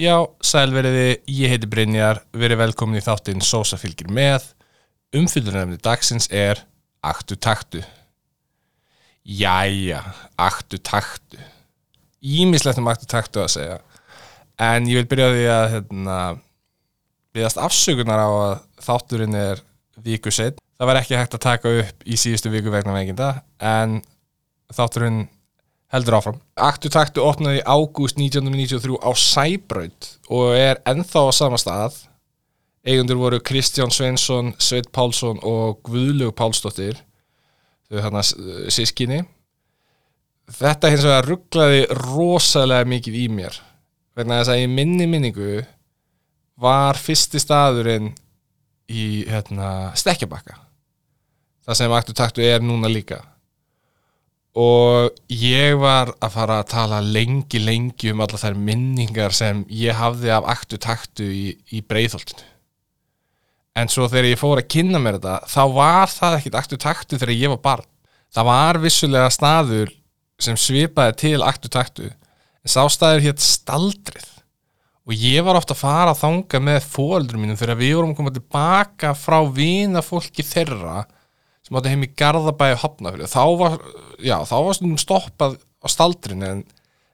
Já, 0.00 0.14
sælveriði, 0.40 1.18
ég 1.28 1.50
heiti 1.52 1.68
Brynjar, 1.68 2.22
verið 2.32 2.62
velkomin 2.62 2.96
í 2.96 3.04
þáttinn 3.04 3.42
Sósa 3.44 3.76
fylgir 3.76 4.08
með. 4.08 4.46
Umfyllunarefni 5.12 5.76
dagsins 5.84 6.30
er 6.32 6.62
Aktu 7.04 7.36
taktu. 7.36 7.82
Jæja, 9.24 10.00
aktu 10.40 10.80
taktu. 10.80 11.36
Ímislegt 12.24 12.80
um 12.80 12.88
aktu 12.88 13.08
taktu 13.12 13.42
að 13.42 13.52
segja. 13.58 13.76
En 14.60 14.88
ég 14.88 15.02
vil 15.02 15.08
byrja 15.10 15.28
því 15.34 15.44
að 15.52 15.66
hérna, 15.74 16.16
byggast 17.36 17.60
afsökunar 17.60 18.24
á 18.24 18.28
að 18.28 18.54
þátturinn 18.86 19.36
er 19.36 19.60
viku 20.00 20.32
seitt. 20.32 20.60
Það 20.80 20.92
var 20.92 21.02
ekki 21.02 21.20
hægt 21.20 21.36
að 21.36 21.44
taka 21.44 21.74
upp 21.82 22.08
í 22.08 22.16
síðustu 22.20 22.52
viku 22.52 22.72
vegna 22.72 22.96
veikinda, 22.96 23.30
en 23.60 24.00
þátturinn 24.72 25.26
heldur 25.90 26.18
áfram. 26.18 26.38
Aktu 26.60 26.90
taktu 26.92 27.24
opnaði 27.26 27.60
í 27.60 27.66
ágúst 27.66 28.18
1993 28.20 29.00
á 29.02 29.10
Sæbraut 29.18 30.10
og 30.30 30.54
er 30.54 30.80
ennþá 30.88 31.26
á 31.26 31.30
sama 31.34 31.58
stað. 31.60 31.98
Eigundur 32.86 33.18
voru 33.20 33.40
Kristján 33.44 33.92
Sveinsson, 33.92 34.54
Sveit 34.62 34.88
Pálsson 34.94 35.42
og 35.44 35.82
Guðlug 35.84 36.32
Pálsdóttir, 36.38 36.96
þau 37.90 37.98
þarna 38.06 38.22
sískinni. 38.72 39.20
Þetta 40.50 40.88
hins 40.90 41.04
vegar 41.04 41.28
rugglaði 41.28 41.82
rosalega 41.98 42.88
mikið 42.88 43.18
í 43.20 43.26
mér, 43.36 43.58
vegna 44.16 44.40
þess 44.40 44.54
að 44.54 44.62
í 44.64 44.70
minni 44.72 45.06
minningu 45.10 45.60
var 46.60 46.98
fyrsti 46.98 47.42
staðurinn 47.42 48.14
í 48.90 49.26
hérna, 49.28 49.92
stekkjabakka. 49.98 50.56
Það 51.68 51.78
sem 51.78 51.94
aktu 51.94 52.16
taktu 52.16 52.42
er 52.46 52.64
núna 52.64 52.88
líka 52.90 53.20
og 54.58 55.14
ég 55.30 55.76
var 55.78 56.14
að 56.18 56.32
fara 56.34 56.60
að 56.60 56.70
tala 56.72 57.02
lengi 57.04 57.60
lengi 57.62 58.10
um 58.10 58.22
alla 58.24 58.40
þær 58.40 58.56
minningar 58.58 59.34
sem 59.36 59.62
ég 59.70 59.94
hafði 59.94 60.32
af 60.34 60.48
aktu 60.56 60.80
taktu 60.82 61.28
í, 61.30 61.52
í 61.70 61.84
breyðholtinu 61.86 62.50
en 63.78 63.90
svo 63.90 64.08
þegar 64.10 64.30
ég 64.32 64.40
fór 64.40 64.60
að 64.60 64.70
kynna 64.74 65.00
mér 65.02 65.18
þetta 65.18 65.50
þá 65.50 65.62
var 65.76 66.12
það 66.12 66.36
ekkit 66.38 66.58
aktu 66.60 66.78
taktu 66.80 67.20
þegar 67.20 67.36
ég 67.36 67.52
var 67.54 67.62
barn. 67.64 67.88
Það 68.30 68.48
var 68.50 68.80
vissulega 68.82 69.30
staður 69.34 69.94
sem 70.40 70.58
svipaði 70.58 71.16
til 71.24 71.38
aktu 71.44 71.70
taktu 71.72 72.08
en 72.10 72.72
sá 72.72 72.82
staður 72.92 73.26
hétt 73.28 73.44
staldrið. 73.44 74.28
Og 75.08 75.16
ég 75.16 75.42
var 75.42 75.56
ofta 75.58 75.74
að 75.74 75.80
fara 75.80 76.12
að 76.12 76.20
þanga 76.20 76.60
með 76.62 76.84
fóaldrum 76.86 77.42
mínum 77.42 77.58
þegar 77.58 77.80
við 77.80 77.94
vorum 77.96 78.12
að 78.12 78.18
koma 78.20 78.34
tilbaka 78.34 79.14
frá 79.18 79.38
vina 79.56 80.02
fólki 80.04 80.44
þeirra 80.46 81.06
sem 81.70 81.78
átti 81.78 81.92
heim 81.92 82.02
í 82.02 82.10
Garðabæi 82.18 82.72
og 82.74 82.80
Hafnafjörðu 82.82 83.30
þá 83.30 83.42
var, 83.60 83.74
já, 84.18 84.36
þá 84.42 84.56
var 84.66 84.74
stundum 84.74 84.98
stoppað 84.98 85.52
á 85.78 85.86
staldrin 85.86 86.42
en 86.42 86.62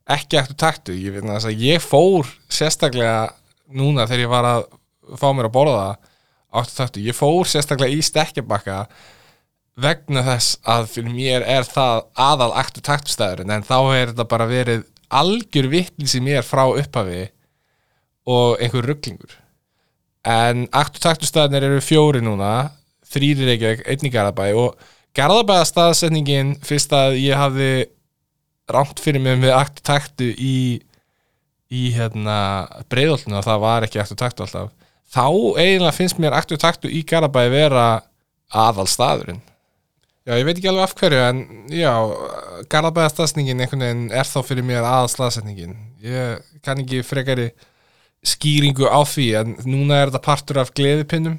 ekki 0.09 0.39
eftir 0.41 0.57
taktu. 0.57 0.95
Ég, 0.97 1.21
ég 1.61 1.83
fór 1.85 2.31
sérstaklega 2.49 3.34
núna 3.69 4.07
þegar 4.09 4.25
ég 4.25 4.33
var 4.33 4.49
að 4.49 4.65
fá 5.21 5.29
mér 5.34 5.51
að 5.51 5.57
borða 5.59 5.84
áttu 6.57 6.73
taktu, 6.79 7.05
ég 7.05 7.17
fór 7.17 7.45
sérstaklega 7.51 7.93
í 7.93 8.01
stekkjabakka 8.07 8.87
vegna 9.77 10.23
þess 10.25 10.57
að 10.65 10.89
fyrir 10.95 11.12
mér 11.12 11.45
er 11.45 11.67
það 11.69 12.07
aðal 12.17 12.53
aktu 12.57 12.81
taktustæðurinn 12.81 13.53
en 13.59 13.67
þá 13.67 13.77
er 13.93 14.12
þetta 14.15 14.29
bara 14.31 14.49
verið 14.49 14.87
algjör 15.12 15.69
vittlis 15.69 16.17
í 16.17 16.23
mér 16.25 16.47
frá 16.47 16.65
upphafi 16.71 17.27
og 18.27 18.57
einhver 18.62 18.89
rugglingur 18.89 19.37
en 20.27 20.65
aktu 20.73 21.03
taktustæðinir 21.05 21.69
eru 21.69 21.84
fjóri 21.84 22.25
núna 22.25 22.71
þrýri 23.16 23.50
Reykjavík, 23.50 23.84
einn 23.88 24.06
í 24.06 24.12
Garðabæ 24.12 24.47
og 24.60 24.88
Garðabæða 25.16 25.69
staðsetningin 25.71 26.56
fyrst 26.65 26.93
að 26.97 27.19
ég 27.22 27.38
hafði 27.41 27.71
rámt 28.72 29.00
fyrir 29.00 29.22
mig 29.22 29.38
með 29.41 29.54
aktu 29.56 29.84
taktu 29.87 30.28
í, 30.32 30.56
í 31.72 31.82
hérna, 31.94 32.38
breyðoltinu 32.93 33.38
og 33.38 33.47
það 33.47 33.62
var 33.62 33.87
ekki 33.87 34.03
aktu 34.03 34.19
taktu 34.19 34.44
alltaf 34.44 34.72
þá 35.15 35.27
eiginlega 35.56 35.94
finnst 35.94 36.21
mér 36.21 36.37
aktu 36.37 36.59
taktu 36.60 36.91
í 36.91 37.04
Garðabæ 37.06 37.47
vera 37.53 37.87
aðal 38.53 38.88
staðurinn 38.91 39.43
Já, 40.27 40.34
ég 40.41 40.47
veit 40.48 40.56
ekki 40.56 40.66
alveg 40.72 40.88
af 40.88 40.94
hverju 40.98 41.19
en 41.22 41.41
já, 41.71 41.93
Garðabæða 42.72 43.12
staðsetningin 43.12 43.60
einhvern 43.62 43.84
veginn 43.84 44.06
er 44.10 44.27
þá 44.27 44.41
fyrir 44.48 44.66
mér 44.66 44.83
aðal 44.83 45.12
staðsetningin 45.12 45.77
ég 46.03 46.41
kann 46.66 46.83
ekki 46.83 47.04
frekari 47.06 47.53
skýringu 48.27 48.91
á 48.91 49.00
því 49.06 49.27
en 49.38 49.54
núna 49.69 50.00
er 50.00 50.10
þetta 50.10 50.25
partur 50.25 50.59
af 50.65 50.72
gleðipinnum 50.75 51.38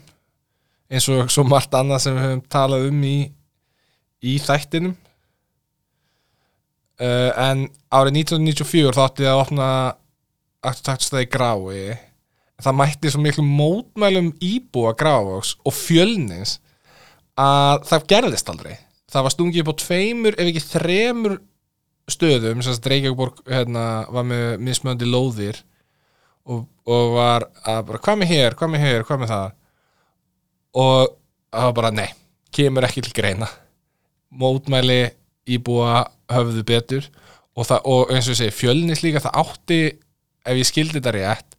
eins 0.87 1.07
og 1.11 1.31
svo 1.33 1.45
margt 1.47 1.75
annað 1.75 2.05
sem 2.05 2.15
við 2.15 2.25
höfum 2.25 2.43
talað 2.51 2.87
um 2.89 3.03
í, 3.07 3.17
í 4.23 4.37
þættinum. 4.43 4.95
Uh, 6.97 7.29
en 7.37 7.67
árið 7.93 8.23
1994 8.23 8.95
þátti 8.97 9.27
að 9.29 9.41
opna 9.43 9.67
aktutakstæði 10.65 11.27
grái 11.29 11.97
það 12.63 12.77
mætti 12.79 13.11
svo 13.13 13.21
miklu 13.21 13.43
mótmælum 13.45 14.31
íbúa 14.41 14.95
grávoks 14.97 15.53
og 15.61 15.75
fjölnins 15.77 16.57
að 17.37 17.85
það 17.91 18.07
gerðist 18.13 18.49
aldrei. 18.49 18.73
Það 19.07 19.25
var 19.27 19.33
stungið 19.35 19.63
upp 19.63 19.71
á 19.77 19.81
tveimur 19.83 20.37
ef 20.37 20.49
ekki 20.49 20.63
þremur 20.65 21.37
stöðum 22.09 22.63
sem 22.63 22.79
Reykjavík 22.81 23.43
hérna, 23.51 23.85
var 24.09 24.25
með 24.27 24.63
mismöndi 24.63 25.07
lóðir 25.07 25.59
og, 26.47 26.65
og 26.87 27.13
var 27.17 27.47
að 27.67 27.81
bara 27.91 28.03
hvað 28.03 28.19
með 28.21 28.31
hér, 28.33 28.57
hvað 28.57 28.73
með 28.73 28.85
hér, 28.85 29.05
hvað 29.07 29.21
með 29.21 29.33
það 29.33 29.47
og 30.77 31.13
það 31.51 31.69
var 31.69 31.77
bara 31.81 31.93
nei, 31.95 32.09
kemur 32.53 32.85
ekki 32.87 33.03
til 33.05 33.15
greina. 33.17 33.49
Mótmæli 34.29 35.07
íbúa 35.49 36.03
höfðu 36.31 36.63
betur. 36.67 37.07
Og, 37.57 37.65
það, 37.65 37.87
og 37.89 38.11
eins 38.13 38.27
og 38.27 38.35
ég 38.35 38.41
segi, 38.43 38.53
fjölnis 38.53 39.01
líka 39.01 39.23
það 39.23 39.39
átti, 39.41 39.79
ef 40.45 40.59
ég 40.59 40.67
skildi 40.69 40.99
þetta 40.99 41.15
rétt 41.15 41.57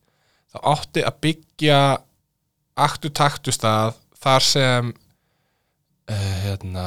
það 0.53 0.69
átti 0.73 1.05
að 1.05 1.21
byggja 1.25 1.79
aktu 2.79 3.11
taktu 3.15 3.55
stað 3.55 3.97
þar 4.19 4.45
sem 4.47 4.91
uh, 4.93 6.35
hérna 6.45 6.87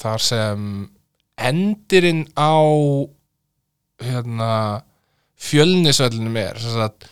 þar 0.00 0.24
sem 0.24 0.68
endirinn 1.40 2.26
á 2.38 2.56
hérna 4.00 4.52
fjölnisöllunum 5.40 6.36
er. 6.40 6.58
Þess 6.60 6.76
að 6.76 7.08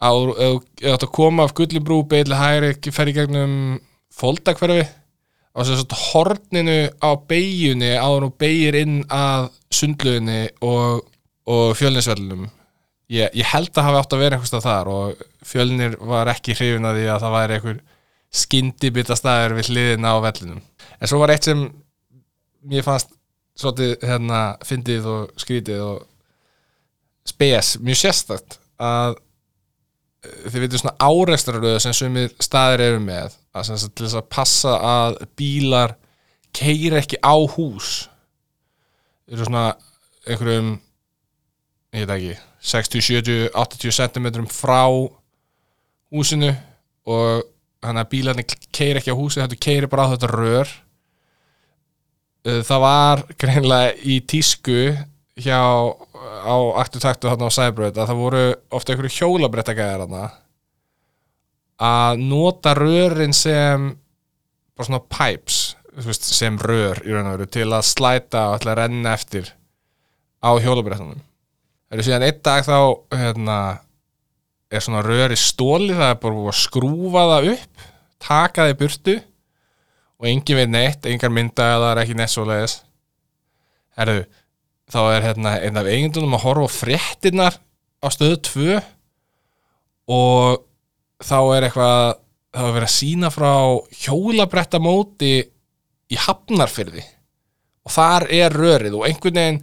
ætti 0.00 0.94
að 0.94 1.12
koma 1.12 1.44
af 1.44 1.54
Gullibrú 1.56 2.02
beigli 2.08 2.38
hæri, 2.38 2.72
fer 2.92 3.10
í 3.10 3.16
gegnum 3.16 3.54
fóldakverfi 4.16 4.86
og 5.50 5.66
þess 5.66 5.84
að 5.84 5.98
horninu 6.12 6.78
á 7.02 7.10
beigjunni 7.28 7.90
áður 7.98 8.28
og 8.30 8.36
beigir 8.40 8.78
inn 8.80 9.00
að 9.12 9.50
sundluðinni 9.74 10.40
og, 10.64 11.04
og 11.50 11.76
fjölnisvellunum 11.78 12.46
ég, 13.10 13.30
ég 13.34 13.46
held 13.50 13.72
að 13.74 13.88
hafa 13.88 14.02
átt 14.04 14.16
að 14.16 14.22
vera 14.24 14.38
einhverstað 14.38 14.66
þar 14.66 14.90
og 14.94 15.24
fjölnir 15.46 15.96
var 16.12 16.30
ekki 16.32 16.54
hrifin 16.56 16.86
að 16.86 17.00
því 17.00 17.06
að 17.10 17.24
það 17.24 17.36
væri 17.36 17.58
einhver 17.58 17.80
skyndibita 18.40 19.16
staður 19.18 19.56
við 19.58 19.72
hliðin 19.72 20.06
á 20.06 20.14
vellunum 20.22 20.60
en 20.62 21.10
svo 21.10 21.18
var 21.22 21.34
eitt 21.34 21.48
sem 21.50 21.64
mér 22.70 22.86
fannst 22.86 23.10
svolítið 23.58 24.06
hérna 24.06 24.40
fyndið 24.64 25.08
og 25.10 25.40
skrítið 25.40 25.82
og 25.84 26.06
spes, 27.26 27.74
mjög 27.82 28.00
sérstakt 28.04 28.60
að 28.80 29.18
þið 30.20 30.64
veitum 30.64 30.82
svona 30.82 30.96
áreistraröðu 31.00 31.80
sem 31.80 31.96
sumir 31.96 32.32
staðir 32.42 32.84
eru 32.90 33.00
með 33.02 33.36
að 33.56 33.70
til 33.72 34.04
þess 34.04 34.18
að 34.20 34.28
passa 34.32 34.74
að 34.84 35.18
bílar 35.38 35.96
keir 36.56 36.98
ekki 36.98 37.20
á 37.24 37.34
hús. 37.54 38.08
Eru 39.30 39.46
svona 39.46 39.70
einhverjum 40.26 40.74
ég 41.96 42.04
veit 42.04 42.14
ekki 42.16 42.36
60, 42.60 43.06
70, 43.06 43.48
80 43.56 43.96
cm 43.96 44.28
frá 44.52 44.84
húsinu 46.10 46.52
og 47.08 47.46
þannig 47.80 48.04
að 48.04 48.10
bílarni 48.12 48.44
keir 48.76 49.00
ekki 49.00 49.14
á 49.14 49.16
húsi 49.16 49.40
þetta 49.40 49.60
keir 49.62 49.88
bara 49.90 50.10
á 50.10 50.12
þetta 50.12 50.30
rör. 50.34 50.74
Það 52.44 52.82
var 52.84 53.24
greinlega 53.40 53.96
í 54.04 54.20
tísku 54.28 54.82
hjá 55.44 55.60
á 55.60 56.56
aktu 56.82 57.00
taktu 57.02 57.30
þarna 57.30 57.50
á 57.50 57.56
Cyberbröð 57.56 57.98
að 57.98 58.10
það 58.12 58.22
voru 58.22 58.44
ofta 58.76 58.92
einhverju 58.94 59.16
hjólabrettagæðar 59.18 60.30
að 61.80 62.22
nota 62.22 62.74
rörin 62.76 63.34
sem 63.36 63.90
bara 64.76 64.88
svona 64.88 65.02
pipes 65.08 65.60
veist, 66.04 66.24
sem 66.24 66.58
rör 66.60 67.00
í 67.04 67.14
raun 67.14 67.28
og 67.28 67.38
veru 67.38 67.48
til 67.50 67.68
að 67.68 67.86
slæta 67.88 68.50
og 68.50 68.60
ætla 68.60 68.74
að 68.74 68.80
renna 68.82 69.14
eftir 69.16 69.52
á 70.40 70.50
hjólabrettunum. 70.60 71.20
Það 71.20 71.96
eru 71.96 72.06
síðan 72.06 72.26
einn 72.28 72.42
dag 72.46 72.66
þá 72.66 72.78
hérna, 73.18 73.56
er 74.70 74.84
svona 74.84 75.02
rör 75.04 75.34
í 75.34 75.40
stóli 75.40 75.96
það 75.96 76.12
er 76.12 76.20
bara 76.22 76.44
að 76.52 76.60
skrúfa 76.60 77.24
það 77.32 77.50
upp 77.54 77.88
taka 78.20 78.66
það 78.66 78.72
í 78.72 78.78
burtu 78.80 79.16
og 80.20 80.28
engin 80.28 80.60
veit 80.60 80.70
neitt, 80.70 81.08
engar 81.08 81.32
mynda 81.32 81.66
eða 81.76 81.92
er 81.94 82.02
ekki 82.04 82.16
neitt 82.18 82.32
svo 82.32 82.44
leiðis 82.48 82.80
herru 83.98 84.20
þá 84.90 85.00
er 85.14 85.26
hérna 85.28 85.54
einn 85.60 85.78
af 85.78 85.90
eigendunum 85.90 86.36
að 86.38 86.44
horfa 86.46 86.72
fréttinnar 86.80 87.58
á 88.00 88.06
stöðu 88.10 88.40
2 88.48 88.80
og 90.10 90.64
þá 91.22 91.38
er 91.56 91.68
eitthvað 91.68 92.00
þá 92.50 92.62
er 92.64 92.74
verið 92.74 92.88
að 92.88 92.96
sína 92.96 93.30
frá 93.30 93.52
hjólabrettamóti 94.02 95.34
í 96.10 96.18
hafnarfyrði 96.18 97.04
og 97.86 97.94
þar 97.94 98.26
er 98.34 98.56
rörið 98.56 98.96
og 98.98 99.06
einhvern 99.06 99.38
veginn 99.38 99.60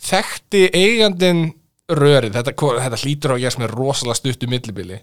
þekkti 0.00 0.66
eigandin 0.76 1.46
rörið, 1.90 2.36
þetta, 2.36 2.52
þetta 2.54 3.00
hlýtur 3.02 3.32
á 3.32 3.36
að 3.36 3.42
gera 3.44 3.62
með 3.62 3.72
rosalega 3.74 4.18
stuttu 4.20 4.48
millibili 4.50 5.00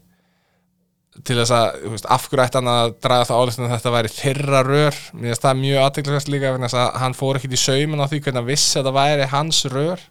til 1.26 1.38
þess 1.40 1.54
að, 1.56 1.68
þú 1.84 1.92
veist, 1.94 2.10
af 2.14 2.26
hverju 2.28 2.44
ætti 2.44 2.60
hann 2.60 2.70
að 2.72 2.92
draga 3.04 3.28
það 3.30 3.40
álistin 3.42 3.66
að 3.66 3.72
þetta 3.74 3.94
væri 3.96 4.12
þyrra 4.14 4.60
rör? 4.68 5.00
Mér 5.14 5.32
finnst 5.32 5.46
það 5.46 5.62
mjög 5.62 5.86
aðteglisvægt 5.86 6.34
líka 6.34 6.52
að 6.68 7.00
hann 7.02 7.18
fór 7.18 7.40
ekkit 7.40 7.56
í 7.58 7.62
saumin 7.62 8.04
á 8.04 8.10
því 8.10 8.20
hvernig 8.22 8.42
hann 8.42 8.50
vissi 8.52 8.78
að 8.78 8.90
það 8.90 8.98
væri 9.00 9.30
hans 9.32 9.62
rör. 9.74 10.04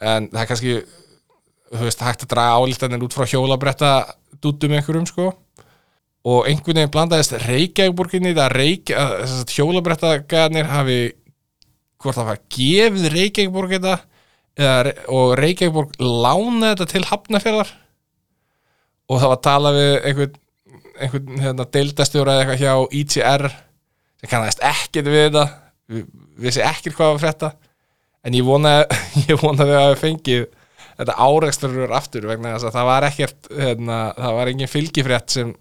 En 0.00 0.26
það 0.32 0.42
er 0.42 0.50
kannski 0.50 0.74
þú 1.70 1.84
veist, 1.86 2.02
hægt 2.02 2.24
að 2.26 2.32
draga 2.34 2.58
álistanir 2.58 3.06
út 3.06 3.14
frá 3.14 3.28
hjólabretta 3.30 3.92
dútum 4.42 4.74
einhverjum, 4.74 5.06
sko. 5.06 5.30
Og 6.30 6.48
einhvern 6.50 6.82
veginn 6.82 6.92
blandaðist 6.92 7.36
Reykjavíkborginni 7.46 8.34
það 8.36 8.54
Reykj 8.56 8.94
hjólabretta 9.54 10.18
hafi 10.68 10.98
hvort 12.00 12.16
það 12.16 12.28
var 12.32 12.40
gefið 12.56 13.06
Reykjavíkborg 13.14 13.76
og 15.08 15.36
Reykjavíkborg 15.40 15.94
lánaði 16.00 16.74
þetta 16.74 16.88
til 16.90 17.06
Hafnafjörðar 17.08 17.72
og 19.10 19.18
það 19.18 19.32
var 19.32 19.38
að 19.38 19.46
tala 19.46 19.72
við 19.74 19.90
einhvern, 20.10 20.38
einhvern 21.00 21.42
hérna, 21.44 21.66
deildastjóra 21.76 22.36
eða 22.36 22.44
eitthvað 22.44 22.62
hjá 22.62 23.00
ITR 23.00 23.46
sem 24.20 24.30
kannast 24.30 24.62
ekkert 24.70 25.10
við 25.10 25.26
þetta 25.26 25.46
vissi 26.40 26.62
ekkert 26.64 26.96
hvað 26.96 27.12
var 27.14 27.22
frétta 27.24 27.52
en 28.26 28.36
ég 28.36 28.46
vonaði, 28.46 29.00
ég 29.30 29.40
vonaði 29.40 29.76
að 29.76 29.86
það 29.88 30.02
fengið 30.04 30.46
þetta 31.00 31.16
áreiksturur 31.16 31.96
aftur 31.96 32.28
vegna 32.28 32.54
þess 32.54 32.68
að 32.68 32.76
það 32.76 32.88
var 32.90 33.08
ekkert 33.08 33.50
hérna, 33.56 33.98
það 34.18 34.38
var 34.38 34.52
engin 34.52 34.70
fylgifrétt 34.70 35.34
sem 35.36 35.56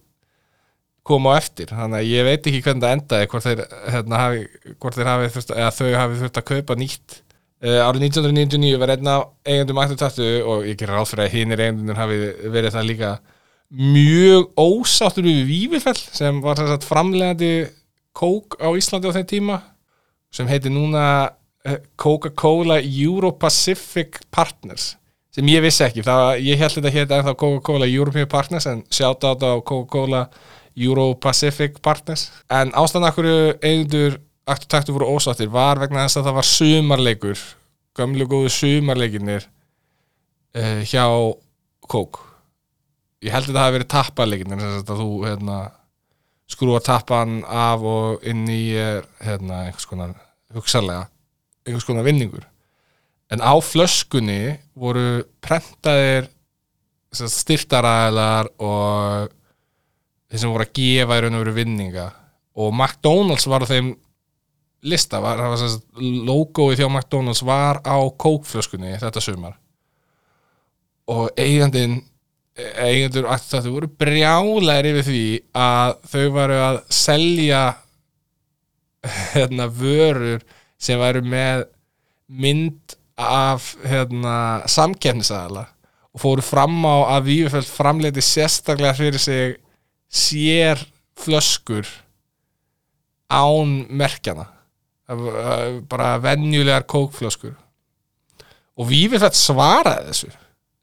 kom 1.09 1.25
á 1.31 1.39
eftir, 1.39 1.71
þannig 1.71 2.03
að 2.03 2.11
ég 2.11 2.27
veit 2.27 2.47
ekki 2.49 2.61
hvernig 2.65 2.83
það 2.83 2.95
endaði 2.97 3.29
hvort 3.31 3.47
þeir, 3.47 3.63
hérna, 3.95 4.19
hafi, 4.21 4.43
hvort 4.75 4.97
þeir 4.99 5.09
hafi 5.09 5.31
þurft, 5.33 5.53
eða 5.55 5.71
þau 5.73 5.87
hafi 5.95 6.19
þurft 6.19 6.39
að 6.41 6.47
kaupa 6.51 6.77
nýtt. 6.77 7.15
Uh, 7.59 7.79
árið 7.83 8.05
1999 8.07 8.79
var 8.79 8.93
einna 8.93 9.15
eigandum 9.47 9.81
aktur 9.81 9.99
tattu 9.99 10.27
og 10.47 10.67
ég 10.67 10.77
gerir 10.79 10.95
ráð 10.95 11.09
fyrir 11.11 11.25
að 11.25 11.33
hinn 11.33 11.55
er 11.55 11.63
eigandunum 11.65 11.97
hafi 11.99 12.19
verið 12.53 12.75
það 12.75 12.87
líka 12.87 13.09
mjög 13.69 14.49
ósáttur 14.57 15.27
við 15.27 15.43
Vífifell 15.49 15.99
sem 15.99 16.39
var 16.41 16.57
þess 16.57 16.77
að 16.77 16.87
framlegandi 16.89 17.51
kók 18.17 18.57
á 18.57 18.73
Íslandi 18.73 19.11
á 19.11 19.15
þeim 19.17 19.27
tíma 19.29 19.59
sem 20.33 20.49
heiti 20.49 20.71
núna 20.73 21.03
eh, 21.65 21.77
Coca-Cola 21.99 22.79
Euro-Pacific 22.81 24.23
Partners 24.33 24.95
sem 25.33 25.45
ég 25.53 25.61
vissi 25.61 25.83
ekki, 25.85 26.01
það, 26.05 26.39
ég 26.41 26.57
held 26.57 26.75
þetta 26.79 26.93
hér 26.95 27.11
ennþá 27.19 27.35
Coca-Cola 27.37 27.89
European 27.89 28.29
Partners 28.29 28.65
en 28.69 28.81
sjátt 28.89 29.21
á 29.21 29.29
þetta 29.31 29.53
á 29.53 29.57
Coca-Cola 29.61 30.23
Euro-Pacific 30.79 31.79
Partners. 31.83 32.29
En 32.49 32.71
ástæðan 32.77 33.09
akkur 33.09 33.27
einundur 33.61 34.17
aktur 34.49 34.71
taktu 34.71 34.95
voru 34.95 35.11
ósáttir 35.13 35.51
var 35.53 35.81
vegna 35.81 36.07
þess 36.07 36.19
að 36.19 36.29
það 36.29 36.37
var 36.39 36.49
sumarleikur 36.49 37.43
gömlu 37.99 38.27
góðu 38.29 38.53
sumarleikinir 38.55 39.45
uh, 40.57 40.81
hjá 40.89 41.05
Coke 41.89 42.28
ég 43.25 43.33
held 43.33 43.49
að 43.49 43.55
það 43.55 43.65
hafi 43.65 43.77
verið 43.77 43.91
tappalegin 43.93 44.55
en 44.55 44.63
þess 44.63 44.93
að 44.93 45.01
þú 45.03 45.09
hérna, 45.25 45.57
skrúa 46.49 46.81
tappan 46.83 47.41
af 47.45 47.83
og 47.85 48.25
inn 48.27 48.45
í 48.49 48.63
hérna, 48.73 49.65
einhvers 49.67 49.89
konar 49.89 50.15
hugsalega, 50.55 51.07
einhvers 51.67 51.87
konar 51.87 52.07
vinningur. 52.07 52.47
En 53.29 53.43
á 53.45 53.53
flöskunni 53.61 54.57
voru 54.73 55.21
prentaðir 55.45 56.31
styrtaræðilar 57.13 58.49
og 58.61 59.29
þeir 60.29 60.41
sem 60.41 60.53
voru 60.53 60.65
að 60.65 60.75
gefa 60.77 61.17
í 61.17 61.23
raun 61.23 61.37
og 61.37 61.43
veru 61.43 61.55
vinninga. 61.57 62.07
Og 62.59 62.73
McDonalds 62.73 63.47
var 63.49 63.65
á 63.65 63.69
þeim 63.69 63.93
lista, 64.89 65.19
var, 65.21 65.41
var 65.41 65.61
logoið 65.99 66.81
hjá 66.81 66.87
McDonalds 66.87 67.43
var 67.45 67.81
á 67.83 67.97
kókflöskunni 68.09 68.95
þetta 69.01 69.23
sumar. 69.23 69.57
Og 71.09 71.29
eigandin 71.37 71.99
eigendur 72.79 73.27
þau 73.39 73.71
voru 73.73 73.89
brjálæri 74.01 74.93
yfir 74.93 75.07
því 75.07 75.23
að 75.57 75.95
þau 76.11 76.25
varu 76.35 76.59
að 76.63 76.79
selja 76.93 77.63
hérna 79.33 79.69
vörur 79.71 80.43
sem 80.79 80.99
varu 80.99 81.23
með 81.25 81.65
mynd 82.29 82.95
af 83.19 83.73
hérna 83.83 84.35
samkernisæðala 84.69 85.65
og 86.15 86.21
fóru 86.23 86.43
fram 86.45 86.77
á 86.87 87.15
að 87.17 87.29
Vífjöld 87.29 87.69
framleiti 87.69 88.23
sérstaklega 88.23 88.97
fyrir 88.97 89.21
sig 89.21 89.57
sér 90.09 90.81
flöskur 91.19 91.87
án 93.29 93.83
merkjana 93.89 94.47
bara 95.89 96.17
venjulegar 96.21 96.85
kókflöskur. 96.85 97.55
Og 98.77 98.87
Vífjöld 98.89 99.35
svaraði 99.37 100.11
þessu 100.11 100.31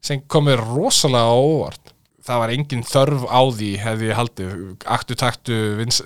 sem 0.03 0.23
komið 0.29 0.63
rosalega 0.63 1.35
óvart. 1.37 1.93
Það 2.27 2.41
var 2.41 2.53
engin 2.53 2.83
þörf 2.83 3.23
á 3.31 3.41
því 3.55 3.69
hefði 3.79 4.09
ég 4.09 4.17
haldið, 4.19 4.57
aktu 4.97 5.15
taktu 5.19 5.59
vins, 5.77 6.01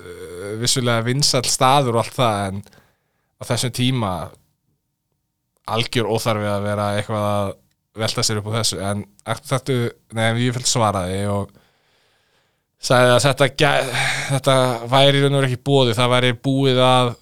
vissulega 0.60 1.02
vinsall 1.06 1.48
staður 1.50 1.98
og 1.98 2.04
allt 2.04 2.18
það 2.18 2.44
en 2.46 2.60
á 2.62 3.42
þessum 3.48 3.74
tíma 3.74 4.12
algjör 5.72 6.10
óþarfið 6.14 6.52
að 6.52 6.68
vera 6.68 6.86
eitthvað 6.98 7.26
að 7.32 7.50
velta 8.02 8.24
sér 8.24 8.38
upp 8.40 8.52
á 8.54 8.56
þessu. 8.60 8.78
En 8.82 9.02
aktu 9.34 9.50
taktu, 9.50 9.80
nefn 10.14 10.40
ég 10.42 10.54
fylg 10.56 10.70
svaraði 10.70 11.26
og 11.32 11.50
sagði 12.82 13.12
að 13.16 13.26
þetta, 13.26 13.74
þetta 14.30 14.56
væri 14.90 15.22
raun 15.22 15.36
og 15.36 15.42
verið 15.42 15.52
ekki 15.52 15.66
búið, 15.68 15.92
það 15.98 16.14
væri 16.16 16.32
búið 16.46 16.80
að 16.86 17.12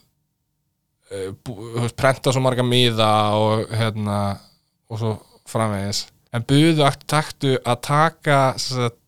eh, 1.11 1.27
bú, 1.45 1.57
prenta 1.97 2.33
svo 2.33 2.45
marga 2.45 2.65
miða 2.65 3.11
og 3.41 3.77
hérna 3.81 4.21
og 4.91 5.01
svo 5.01 5.13
framvegis 5.51 6.07
en 6.35 6.47
buðu 6.47 6.91
taktu 7.11 7.57
að 7.59 7.81
taka 7.87 8.41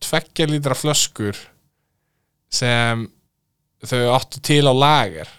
tveggja 0.03 0.49
lítra 0.51 0.77
flöskur 0.79 1.39
sem 2.53 3.07
þau 3.87 4.03
áttu 4.17 4.43
til 4.45 4.65
á 4.67 4.75
lager 4.75 5.31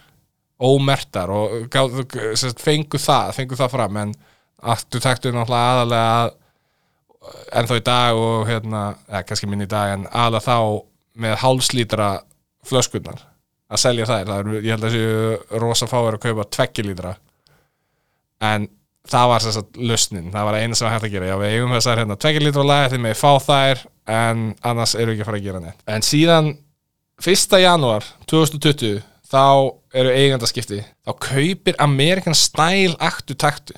ómertar 0.63 1.31
og 1.33 1.68
fengu 2.62 3.00
það, 3.01 3.33
fengu 3.35 3.59
það 3.59 3.74
fram 3.74 4.00
en 4.00 4.15
aftur 4.63 5.04
taktu 5.04 5.33
náttúrulega 5.33 5.73
aðalega 5.73 6.31
en 7.56 7.68
þá 7.68 7.75
í 7.75 7.83
dag 7.87 8.19
og 8.19 8.47
hérna, 8.47 8.83
eða 9.09 9.25
kannski 9.28 9.49
minn 9.52 9.66
í 9.66 9.69
dag 9.71 9.94
en 9.95 10.07
aðalega 10.07 10.47
þá 10.47 10.57
með 11.23 11.37
hálslítra 11.44 12.09
flöskurnar 12.68 13.21
að 13.73 13.81
selja 13.81 14.07
þær, 14.07 14.30
það 14.30 14.40
er, 14.40 14.49
ég 14.59 14.75
held 14.75 14.87
að 14.87 14.95
þessu 14.95 15.59
rosa 15.63 15.90
fáir 15.90 16.18
að 16.18 16.23
kaupa 16.28 16.45
tveggja 16.54 16.85
lítra. 16.85 17.13
En 18.44 18.68
það 19.12 19.30
var 19.31 19.44
þess 19.44 19.60
að 19.60 19.80
lusnin, 19.90 20.30
það 20.33 20.48
var 20.48 20.57
eina 20.60 20.78
sem 20.78 20.88
var 20.88 20.95
hægt 20.95 21.07
að 21.07 21.16
gera. 21.16 21.30
Já 21.31 21.38
við 21.42 21.56
eigum 21.56 21.74
þessar 21.76 22.02
hérna 22.02 22.19
tvekja 22.19 22.44
lítur 22.44 22.64
á 22.64 22.72
lagi 22.72 22.92
þegar 22.94 23.06
við 23.10 23.18
fá 23.19 23.31
þær 23.44 23.81
en 24.14 24.44
annars 24.72 24.95
eru 24.95 25.12
við 25.12 25.16
ekki 25.16 25.26
að 25.26 25.30
fara 25.30 25.40
að 25.42 25.48
gera 25.48 25.64
neitt. 25.64 25.83
En 25.92 26.06
síðan 26.07 26.52
1. 27.24 27.57
janúar 27.64 28.07
2020 28.31 29.04
þá 29.33 29.45
eru 29.94 30.14
eigandaskipti 30.14 30.81
þá 31.04 31.14
kaupir 31.28 31.78
American 31.83 32.38
Style 32.38 32.95
aktu 33.04 33.36
taktu. 33.40 33.76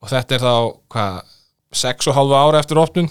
Og 0.00 0.12
þetta 0.12 0.36
er 0.36 0.44
þá 0.44 0.54
hvað 0.92 1.18
6,5 1.80 2.36
ára 2.36 2.60
eftir 2.62 2.80
opnun? 2.80 3.10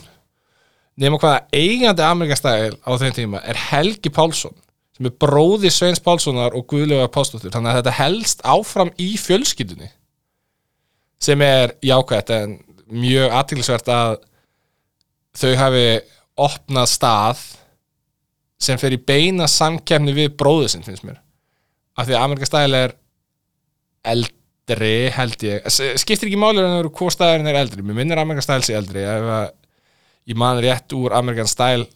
Nema 1.00 1.20
hvaða 1.22 1.46
eigandi 1.56 2.04
American 2.04 2.40
Style 2.40 2.76
á 2.84 2.92
þeim 3.00 3.16
tíma 3.16 3.44
er 3.48 3.60
Helgi 3.70 4.12
Pálsson 4.12 4.56
sem 4.98 5.08
er 5.08 5.16
bróði 5.16 5.72
Sveins 5.72 6.02
Pálssonar 6.04 6.58
og 6.58 6.66
Guðljóðar 6.68 7.12
Pálsdóttir 7.14 7.54
þannig 7.54 7.72
að 7.72 7.80
þetta 7.80 7.96
helst 8.02 8.44
áfram 8.44 8.92
í 9.00 9.14
fjölskyldunni 9.22 9.88
sem 11.20 11.42
er 11.44 11.76
jákvæmt 11.84 12.34
en 12.36 12.58
mjög 12.90 13.36
aðtilsvert 13.40 13.92
að 13.94 14.16
þau 15.40 15.54
hafi 15.60 15.86
opnað 16.40 16.90
stað 16.94 17.44
sem 18.60 18.80
fer 18.80 18.96
í 18.96 19.00
beina 19.00 19.48
samkefni 19.48 20.16
við 20.16 20.34
bróðu 20.40 20.72
sinn 20.72 20.84
finnst 20.84 21.06
mér. 21.08 21.20
Af 22.00 22.08
því 22.08 22.16
að 22.16 22.26
Amerika 22.26 22.50
stæl 22.50 22.76
er 22.80 22.96
eldri 24.08 24.96
held 25.16 25.46
ég. 25.48 25.70
Skiptir 25.70 26.30
ekki 26.30 26.40
máli 26.40 26.62
en 26.64 26.72
það 26.72 26.82
eru 26.82 26.94
hvað 26.98 27.16
stæðurinn 27.16 27.52
er 27.52 27.60
eldri. 27.62 27.86
Mér 27.86 28.00
minnir 28.00 28.22
Amerika 28.22 28.46
stæl 28.48 28.62
sé 28.66 28.76
eldri 28.80 29.06
ég 30.30 30.38
man 30.38 30.62
rétt 30.62 30.94
úr 30.94 31.16
Amerikan 31.18 31.50
stæl 31.50 31.88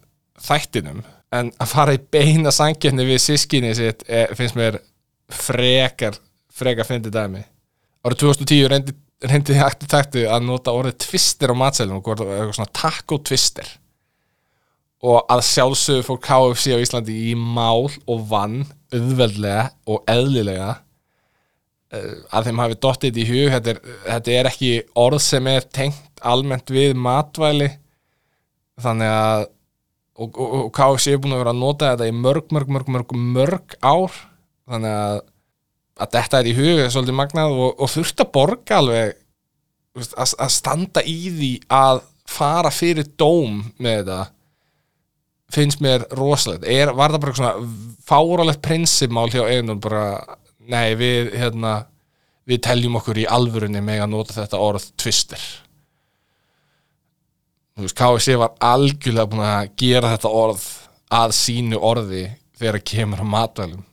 þættinum. 0.42 1.04
En 1.34 1.50
að 1.62 1.72
fara 1.72 1.96
í 1.96 2.02
beina 2.14 2.52
samkefni 2.54 3.06
við 3.08 3.22
sískinni 3.22 3.74
sitt 3.78 4.04
er, 4.08 4.34
finnst 4.38 4.58
mér 4.58 4.80
frekar 5.34 6.18
frekar 6.54 6.88
fyndið 6.88 7.16
dæmi. 7.16 7.44
Árið 8.04 8.26
2010 8.26 8.70
reyndi 8.70 8.96
reyndi 9.24 9.56
þið 9.56 9.66
aktu 9.66 9.90
taktu 9.90 10.26
að 10.28 10.46
nota 10.48 10.74
orðið 10.76 11.00
twister 11.06 11.54
á 11.54 11.56
matselinu 11.56 12.00
og 12.00 12.10
eitthvað 12.12 12.54
svona 12.58 12.76
taco 12.76 13.20
twister. 13.24 13.70
Og 15.04 15.20
að 15.32 15.44
sjálfsögur 15.50 16.08
fór 16.08 16.20
KFC 16.24 16.76
á 16.76 16.84
Íslandi 16.84 17.16
í 17.32 17.34
mál 17.36 17.90
og 17.90 18.26
vann 18.30 18.62
auðveldlega 18.94 19.66
og 19.90 20.04
eðlilega. 20.12 20.70
Eh, 21.94 22.14
að 22.32 22.50
þeim 22.50 22.62
hafi 22.64 22.80
dottið 22.86 23.20
í 23.20 23.26
hug 23.30 23.50
þetta 23.56 23.74
er, 23.74 23.82
þetta 24.06 24.36
er 24.38 24.52
ekki 24.52 24.72
orð 25.04 25.24
sem 25.26 25.50
er 25.52 25.68
tengt 25.76 26.24
almennt 26.24 26.72
við 26.72 26.96
matvæli. 26.96 27.70
Þannig 28.84 29.12
að 29.12 29.50
og, 30.14 30.38
og, 30.38 30.56
og 30.64 30.72
KFC 30.78 31.14
er 31.14 31.22
búin 31.22 31.36
að 31.36 31.44
vera 31.44 31.54
að 31.56 31.62
nota 31.62 31.92
þetta 31.94 32.08
í 32.10 32.16
mörg, 32.16 32.50
mörg, 32.54 32.72
mörg, 32.72 32.90
mörg, 32.96 33.16
mörg 33.36 33.78
ár. 33.82 34.18
Þannig 34.70 34.98
að 35.04 35.22
að 36.02 36.16
þetta 36.16 36.40
er 36.40 36.50
í 36.50 36.56
huga 36.58 36.88
svolítið 36.90 37.18
magnað 37.18 37.58
og, 37.58 37.74
og 37.78 37.92
þurft 37.94 38.24
að 38.24 38.32
borga 38.34 38.80
alveg 38.80 39.16
að, 40.00 40.34
að 40.42 40.54
standa 40.56 41.04
í 41.06 41.18
því 41.36 41.52
að 41.74 42.02
fara 42.34 42.72
fyrir 42.74 43.10
dóm 43.20 43.60
með 43.78 44.00
þetta 44.00 44.22
finnst 45.54 45.84
mér 45.86 46.08
rosalegt. 46.18 46.66
Er, 46.66 46.96
var 46.98 47.14
það 47.14 47.26
bara 47.26 47.36
svona 47.38 47.66
fáralegt 48.08 48.64
prinsipmál 48.66 49.28
hjá 49.30 49.44
einum 49.46 49.82
bara, 49.84 50.38
nei 50.66 50.96
við 50.98 51.36
hérna, 51.38 51.84
við 52.50 52.64
teljum 52.66 52.98
okkur 52.98 53.22
í 53.22 53.28
alvörunni 53.30 53.84
með 53.84 54.08
að 54.08 54.16
nota 54.16 54.38
þetta 54.40 54.64
orð 54.64 54.88
twister 54.98 55.44
þú 57.74 57.86
veist, 57.86 57.98
KFC 57.98 58.38
var 58.40 58.58
algjörlega 58.64 59.30
búin 59.30 59.46
að 59.46 59.70
gera 59.82 60.14
þetta 60.14 60.34
orð 60.38 60.66
að 61.14 61.36
sínu 61.38 61.80
orði 61.82 62.26
þegar 62.58 62.80
það 62.80 62.90
kemur 62.92 63.24
á 63.24 63.28
matvælum 63.34 63.86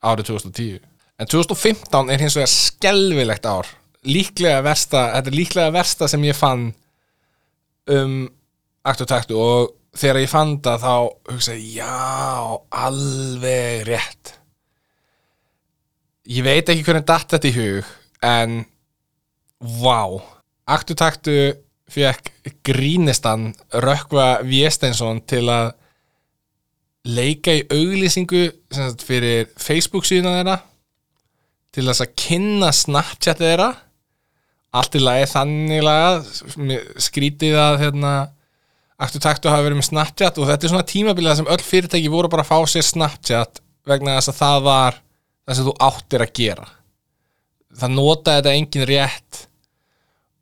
árið 0.00 0.30
2010 0.32 0.89
en 1.20 1.28
2015 1.28 2.10
er 2.10 2.22
hins 2.22 2.36
vegar 2.38 2.50
skelvilegt 2.50 3.46
ár. 3.48 3.68
Líklega 4.08 4.62
versta, 4.64 5.10
þetta 5.18 5.28
er 5.28 5.36
líklega 5.36 5.74
versta 5.74 6.08
sem 6.08 6.24
ég 6.24 6.36
fann 6.38 6.70
um 7.90 8.20
akt 8.88 9.04
og 9.04 9.10
taktu 9.10 9.36
og 9.36 9.74
þegar 10.00 10.22
ég 10.22 10.32
fann 10.32 10.54
það 10.64 10.84
þá 10.86 10.94
hugsaði 11.34 11.72
já, 11.76 11.94
alveg 12.86 13.84
rétt. 13.90 14.36
Ég 16.30 16.46
veit 16.46 16.68
ekki 16.70 16.86
hvernig 16.86 17.08
datt 17.08 17.34
þetta 17.34 17.50
í 17.50 17.56
hug 17.58 17.90
en 18.24 18.62
vá, 19.82 20.00
akt 20.70 20.94
og 20.94 21.00
taktu 21.00 21.36
fekk 21.90 22.30
grínistan 22.64 23.50
Rökkva 23.82 24.40
Viesteinsson 24.46 25.20
til 25.28 25.44
að 25.50 25.72
leika 27.10 27.56
í 27.56 27.64
auglýsingu 27.66 28.46
fyrir 29.02 29.48
Facebook 29.58 30.06
síðan 30.06 30.38
þeirra 30.38 30.58
til 31.74 31.86
þess 31.86 32.04
að 32.04 32.14
kynna 32.18 32.72
Snapchat 32.74 33.40
þeirra. 33.42 33.70
Allt 34.76 34.94
í 34.94 35.02
lagi 35.02 35.26
þannig 35.32 35.82
laga 35.82 36.20
skrítið 37.02 37.56
að 37.58 37.78
hérna, 37.84 38.14
aktu 39.02 39.22
taktu 39.22 39.50
hafa 39.50 39.66
verið 39.66 39.80
með 39.80 39.88
Snapchat 39.88 40.38
og 40.38 40.50
þetta 40.50 40.66
er 40.66 40.74
svona 40.74 40.88
tímabilið 40.90 41.40
sem 41.40 41.50
öll 41.50 41.64
fyrirtæki 41.66 42.12
voru 42.12 42.30
bara 42.30 42.44
að 42.46 42.52
fá 42.52 42.70
sér 42.70 42.86
Snapchat 42.86 43.62
vegna 43.90 44.18
þess 44.18 44.32
að 44.34 44.40
það 44.40 44.66
var 44.68 45.00
það 45.00 45.58
sem 45.58 45.68
þú 45.70 45.76
áttir 45.88 46.24
að 46.26 46.34
gera. 46.38 46.66
Það 47.80 47.96
notaði 47.96 48.40
þetta 48.40 48.56
engin 48.58 48.88
rétt 48.90 49.44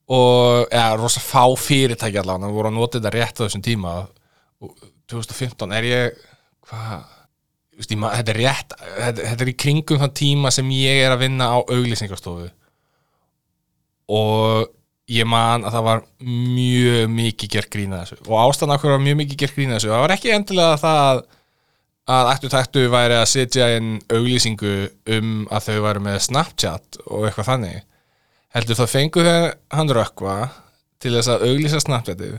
og 0.08 0.72
eða 0.72 0.96
rosa 0.96 1.20
fá 1.20 1.44
fyrirtæki 1.60 2.20
allavega, 2.20 2.48
það 2.48 2.56
voru 2.56 2.70
að 2.70 2.76
nota 2.78 3.00
þetta 3.00 3.14
rétt 3.14 3.40
á 3.40 3.44
þessum 3.44 3.64
tíma. 3.64 3.94
Og 4.64 4.88
2015 5.08 5.76
er 5.76 5.88
ég 5.88 6.20
hvað 6.68 7.17
þetta 7.78 8.32
er 8.34 8.40
rétt, 8.40 8.74
þetta, 8.78 9.22
þetta 9.22 9.44
er 9.44 9.52
í 9.52 9.58
kringum 9.64 10.00
þann 10.02 10.16
tíma 10.18 10.50
sem 10.54 10.70
ég 10.74 11.04
er 11.04 11.14
að 11.14 11.22
vinna 11.26 11.50
á 11.54 11.58
auglýsingarstofu 11.62 12.48
og 14.08 14.68
ég 15.08 15.28
man 15.28 15.64
að 15.64 15.76
það 15.76 15.86
var 15.86 16.04
mjög 16.26 17.10
mikið 17.14 17.50
gerð 17.54 17.72
grína 17.72 18.02
þessu. 18.02 18.18
Og 18.28 18.38
ástæðan 18.42 18.74
okkur 18.76 18.94
var 18.96 19.04
mjög 19.04 19.18
mikið 19.22 19.42
gerð 19.42 19.56
grína 19.56 19.76
þessu 19.78 19.92
það 19.92 20.02
var 20.04 20.14
ekki 20.16 20.32
endilega 20.34 20.80
það 20.82 21.20
að 22.08 22.30
ættu 22.32 22.50
tættu 22.52 22.86
væri 22.92 23.18
að 23.18 23.28
setja 23.28 23.68
inn 23.76 23.90
auglýsingu 24.08 24.74
um 25.18 25.32
að 25.52 25.68
þau 25.68 25.78
væri 25.84 26.04
með 26.06 26.18
Snapchat 26.24 27.00
og 27.04 27.28
eitthvað 27.28 27.50
þannig. 27.50 27.82
Heldur 28.56 28.78
þá 28.78 28.86
fengu 28.88 29.24
þau 29.26 29.50
hann 29.76 29.94
rökkva 29.96 30.36
til 31.02 31.12
þess 31.16 31.32
að 31.32 31.44
auglýsa 31.50 31.82
Snapchatið 31.84 32.38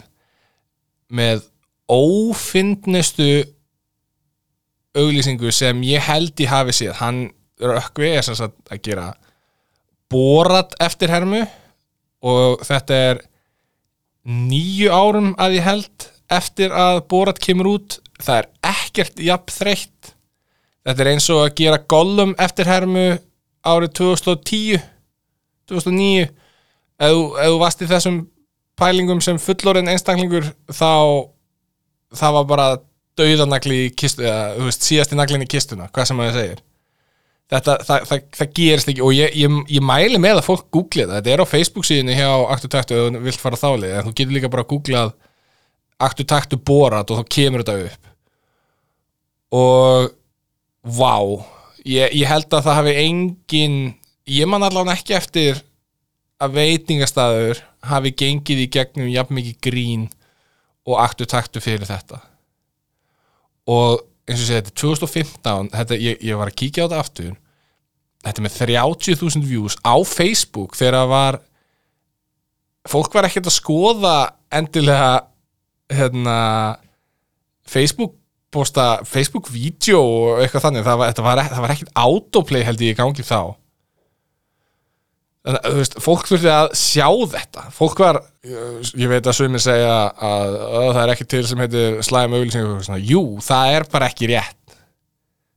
með 1.20 1.46
ófindnustu 1.90 3.30
auglýsingu 4.98 5.52
sem 5.54 5.82
ég 5.86 6.06
held 6.08 6.40
í 6.42 6.48
hafi 6.50 6.74
síðan 6.76 7.00
hann 7.00 7.20
rökkvi 7.60 8.14
er 8.16 8.26
sem 8.26 8.38
sagt 8.38 8.72
að 8.72 8.84
gera 8.88 9.08
borat 10.10 10.74
eftir 10.82 11.12
hermu 11.14 11.44
og 12.26 12.64
þetta 12.66 13.02
er 13.10 13.22
nýju 14.30 14.92
árum 14.92 15.34
að 15.40 15.60
ég 15.60 15.68
held 15.68 16.08
eftir 16.30 16.74
að 16.76 17.04
borat 17.10 17.40
kemur 17.42 17.74
út. 17.76 18.00
Það 18.20 18.42
er 18.42 18.50
ekkert 18.72 19.22
jafn 19.24 19.54
þreytt. 19.54 20.14
Þetta 20.86 21.04
er 21.04 21.12
eins 21.14 21.30
og 21.34 21.44
að 21.44 21.56
gera 21.62 21.82
gollum 21.92 22.36
eftir 22.42 22.70
hermu 22.70 23.08
árið 23.68 23.94
2010 24.00 24.84
2009 25.70 26.26
ef 26.26 26.34
ef 27.00 27.50
þú 27.52 27.58
varst 27.62 27.84
í 27.84 27.88
þessum 27.90 28.20
pælingum 28.80 29.22
sem 29.22 29.40
fullorinn 29.42 29.92
einstaklingur 29.92 30.48
þá 30.72 31.30
það 32.16 32.36
var 32.38 32.48
bara 32.50 32.68
dauðanagli 33.20 33.78
í 33.86 33.94
kistu 34.00 34.26
eða 34.26 34.56
þú 34.58 34.66
veist 34.70 34.88
síðast 34.88 35.14
í 35.14 35.20
naglinn 35.20 35.46
í 35.46 35.50
kistuna 35.50 35.88
hvað 35.94 36.10
sem 36.10 36.20
maður 36.20 36.38
segir. 36.40 36.66
Þetta, 37.50 37.76
það, 37.82 38.04
það, 38.10 38.26
það 38.38 38.52
gerist 38.60 38.92
ekki 38.92 39.02
og 39.02 39.16
ég, 39.18 39.38
ég, 39.42 39.56
ég 39.74 39.86
mæli 39.86 40.20
með 40.22 40.38
að 40.38 40.46
fólk 40.46 40.68
googli 40.76 41.02
þetta 41.02 41.18
þetta 41.18 41.32
er 41.34 41.42
á 41.42 41.52
Facebook 41.52 41.88
síðinu 41.88 42.18
hjá 42.18 42.30
Aktutaktu 42.54 42.98
ef 42.98 43.08
þú 43.08 43.24
vilt 43.26 43.42
fara 43.42 43.58
þálið 43.58 43.96
en 43.96 44.06
þú 44.06 44.14
getur 44.20 44.36
líka 44.36 44.52
bara 44.54 44.66
að 44.66 44.70
googlað 44.76 45.16
Aktutaktu 46.10 46.60
borat 46.62 47.10
og 47.10 47.20
þá 47.20 47.32
kemur 47.36 47.64
þetta 47.66 47.88
upp. 47.90 48.12
Og 49.60 50.12
vá 51.00 51.16
ég, 51.86 52.14
ég 52.14 52.30
held 52.30 52.54
að 52.54 52.68
það 52.68 52.80
hafi 52.80 52.96
engin 53.02 53.80
ég 54.30 54.50
man 54.50 54.64
allavega 54.66 54.98
ekki 54.98 55.18
eftir 55.18 55.64
að 56.40 56.56
veitingastæður 56.56 57.64
hafi 57.90 58.14
gengið 58.22 58.64
í 58.64 58.72
gegnum 58.72 59.12
jafn 59.12 59.36
mikið 59.36 59.60
grín 59.66 60.08
og 60.88 61.00
aktu 61.04 61.28
taktu 61.30 61.62
fyrir 61.64 61.88
þetta 61.90 62.22
og 63.70 64.02
eins 64.30 64.42
og 64.44 64.48
sé 64.48 64.60
þetta 64.60 64.76
2015 64.78 65.72
þetta, 65.76 66.00
ég, 66.00 66.20
ég 66.26 66.40
var 66.40 66.52
að 66.52 66.60
kíkja 66.62 66.86
á 66.86 66.88
þetta 66.88 67.04
aftur. 67.04 67.38
Þetta 68.26 68.42
er 68.42 68.46
með 68.46 68.58
30.000 68.60 69.48
views 69.48 69.78
á 69.86 69.96
Facebook 70.04 70.76
þegar 70.78 71.08
var 71.10 71.40
fólk 72.90 73.16
var 73.16 73.30
ekkert 73.30 73.50
að 73.50 73.58
skoða 73.58 74.16
endilega 74.60 75.12
hérna 75.94 76.38
Facebook 77.70 78.16
posta 78.50 79.00
Facebook-vídeó 79.06 80.00
og 80.02 80.44
eitthvað 80.44 80.66
þannig. 80.68 80.86
Það 80.88 81.02
var, 81.02 81.20
var, 81.26 81.42
var 81.64 81.74
ekkert 81.76 81.92
autoplay 82.02 82.66
held 82.66 82.82
ég 82.82 82.96
í 82.96 82.98
gangi 82.98 83.26
þá 83.26 83.54
þú 85.56 85.74
veist, 85.80 85.98
fólk 86.04 86.28
þurfti 86.30 86.52
að 86.54 86.68
sjá 86.80 87.08
þetta 87.34 87.66
fólk 87.76 88.02
var, 88.04 88.20
ég 88.46 89.12
veit 89.12 89.26
að 89.30 89.38
sumir 89.38 89.64
segja 89.64 89.96
að, 90.12 90.58
að 90.82 90.90
það 90.90 91.02
er 91.04 91.14
ekki 91.16 91.30
til 91.34 91.42
sem 91.48 91.64
heitir 91.64 91.98
slæm 92.06 92.36
auglýsing 92.38 93.08
jú, 93.08 93.24
það 93.46 93.78
er 93.78 93.88
bara 93.94 94.12
ekki 94.12 94.30
rétt 94.34 94.78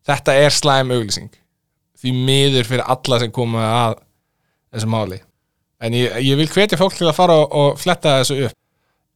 þetta 0.09 0.39
er 0.45 0.55
slæm 0.55 0.95
auglýsing 0.95 1.31
því 2.03 2.15
miður 2.31 2.71
fyrir 2.71 2.89
alla 2.95 3.21
sem 3.23 3.35
koma 3.35 3.67
að 3.67 4.01
þessu 4.73 4.91
máli 4.91 5.21
en 5.83 5.99
ég, 5.99 6.19
ég 6.25 6.39
vil 6.41 6.51
hvetja 6.51 6.81
fólk 6.81 6.97
til 6.99 7.11
að 7.11 7.19
fara 7.19 7.39
og, 7.43 7.53
og 7.53 7.79
fletta 7.83 8.19
þessu 8.23 8.49
upp 8.49 8.59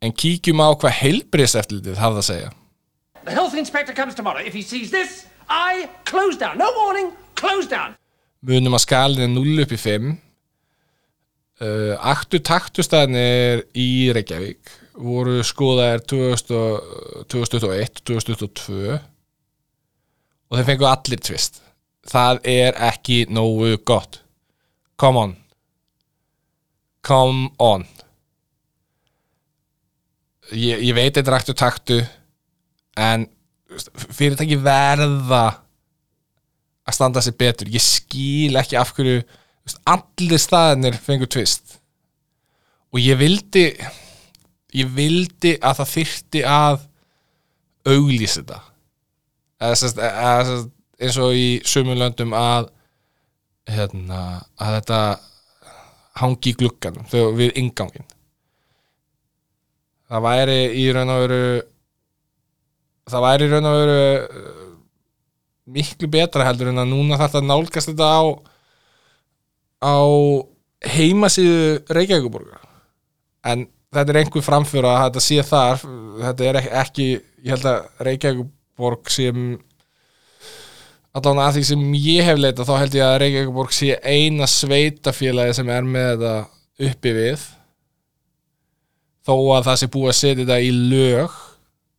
en 0.04 0.12
kíkjum 0.12 0.60
á 0.62 0.68
hvað 0.76 0.98
heilbriðseftlitið 1.00 2.00
hafði 2.02 2.22
að 2.22 2.30
segja 2.30 2.54
The 3.26 3.32
health 3.34 3.54
inspector 3.58 3.92
comes 3.92 4.14
tomorrow. 4.14 4.40
If 4.40 4.54
he 4.54 4.62
sees 4.62 4.92
this, 4.92 5.26
I 5.48 5.88
close 6.04 6.38
down. 6.38 6.58
No 6.58 6.70
warning, 6.76 7.10
close 7.34 7.66
down. 7.66 7.96
Munum 8.46 8.76
að 8.78 8.84
skalin 8.84 9.24
er 9.24 9.32
0 9.32 9.64
upp 9.64 9.72
í 9.74 9.78
5. 9.82 10.12
Uh, 11.56 11.94
aktu 12.04 12.36
taktustæðinir 12.44 13.62
í 13.72 14.12
Reykjavík 14.12 14.72
voru 15.00 15.38
skoðaðir 15.44 16.02
2021, 16.10 18.02
2022 18.04 18.96
og 18.96 20.58
þeir 20.58 20.68
fengu 20.68 20.88
allir 20.88 21.22
tvist. 21.24 21.62
Það 22.06 22.40
er 22.52 22.76
ekki 22.90 23.22
nógu 23.32 23.78
gott. 23.88 24.20
Come 25.00 25.22
on. 25.22 25.32
Come 27.06 27.48
on. 27.62 27.86
Ég, 30.52 30.84
ég 30.86 30.94
veit 30.94 31.16
er 31.16 31.38
aktu 31.38 31.56
taktu 31.56 31.98
en 33.00 33.26
fyrirtæki 34.12 34.60
verða 34.60 35.44
að 36.86 36.94
standa 36.94 37.24
sér 37.24 37.34
betur 37.40 37.72
ég 37.72 37.82
skil 37.82 38.60
ekki 38.60 38.78
af 38.78 38.92
hverju 38.94 39.24
allir 39.88 40.40
staðinir 40.40 40.98
fengur 41.02 41.30
tvist 41.30 41.78
og 42.92 43.00
ég 43.02 43.18
vildi 43.18 43.66
ég 44.76 44.90
vildi 44.94 45.56
að 45.58 45.80
það 45.80 45.92
þyrti 45.92 46.42
að 46.50 46.80
auglýsa 47.86 48.42
þetta. 48.42 48.60
Eða, 49.66 50.08
eða, 50.10 50.56
eins 51.00 51.18
og 51.22 51.36
í 51.36 51.46
sömulöndum 51.64 52.34
að 52.36 52.68
hérna, 53.70 54.42
að 54.60 54.76
þetta 54.78 55.00
hangi 56.20 56.52
í 56.52 56.58
gluggan 56.60 57.00
við 57.10 57.56
ingangin 57.60 58.06
það 60.06 60.26
væri 60.26 60.58
í 60.78 60.84
raun 60.94 61.12
og 61.12 61.22
veru 61.24 61.40
það 63.10 63.24
væri 63.26 63.48
raun 63.50 63.68
og 63.70 63.78
veru 63.80 63.96
uh, 64.02 64.68
miklu 65.76 66.10
betra 66.10 66.46
heldur 66.46 66.70
en 66.70 66.82
að 66.84 66.92
núna 66.92 67.18
þarf 67.18 67.36
það 67.36 67.48
nálgast 67.50 67.90
þetta 67.90 68.10
á 68.12 68.22
á 69.82 69.98
heimasíðu 70.86 71.82
Reykjavíkuborgar 71.92 72.62
en 73.46 73.66
þetta 73.94 74.12
er 74.12 74.20
einhver 74.22 74.44
framfyrir 74.44 74.88
að 74.90 75.02
þetta 75.04 75.24
sé 75.24 75.44
þar. 75.46 75.84
Þetta 76.20 76.48
er 76.50 76.58
ekki, 76.82 77.08
ég 77.44 77.54
held 77.54 77.68
að 77.70 78.06
Reykjavíkuborg 78.08 79.12
sem 79.12 79.42
allavega 81.16 81.46
að 81.46 81.56
því 81.56 81.64
sem 81.70 81.84
ég 81.96 82.26
hef 82.28 82.40
leita 82.40 82.66
þá 82.68 82.74
held 82.82 82.96
ég 82.98 83.06
að 83.06 83.18
Reykjavíkuborg 83.22 83.76
sé 83.76 83.98
eina 84.04 84.48
sveitafélagi 84.50 85.56
sem 85.56 85.70
er 85.72 85.86
með 85.88 86.10
þetta 86.12 86.90
uppi 86.90 87.14
við. 87.16 87.46
Þó 89.26 89.36
að 89.56 89.68
það 89.70 89.78
sé 89.80 89.90
búið 89.94 90.10
að 90.12 90.18
setja 90.20 90.42
þetta 90.42 90.58
í 90.62 90.74
lög 90.76 91.38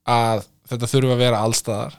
að 0.08 0.46
þetta 0.68 0.92
þurfa 0.92 1.16
að 1.16 1.24
vera 1.24 1.42
allstaðar 1.44 1.98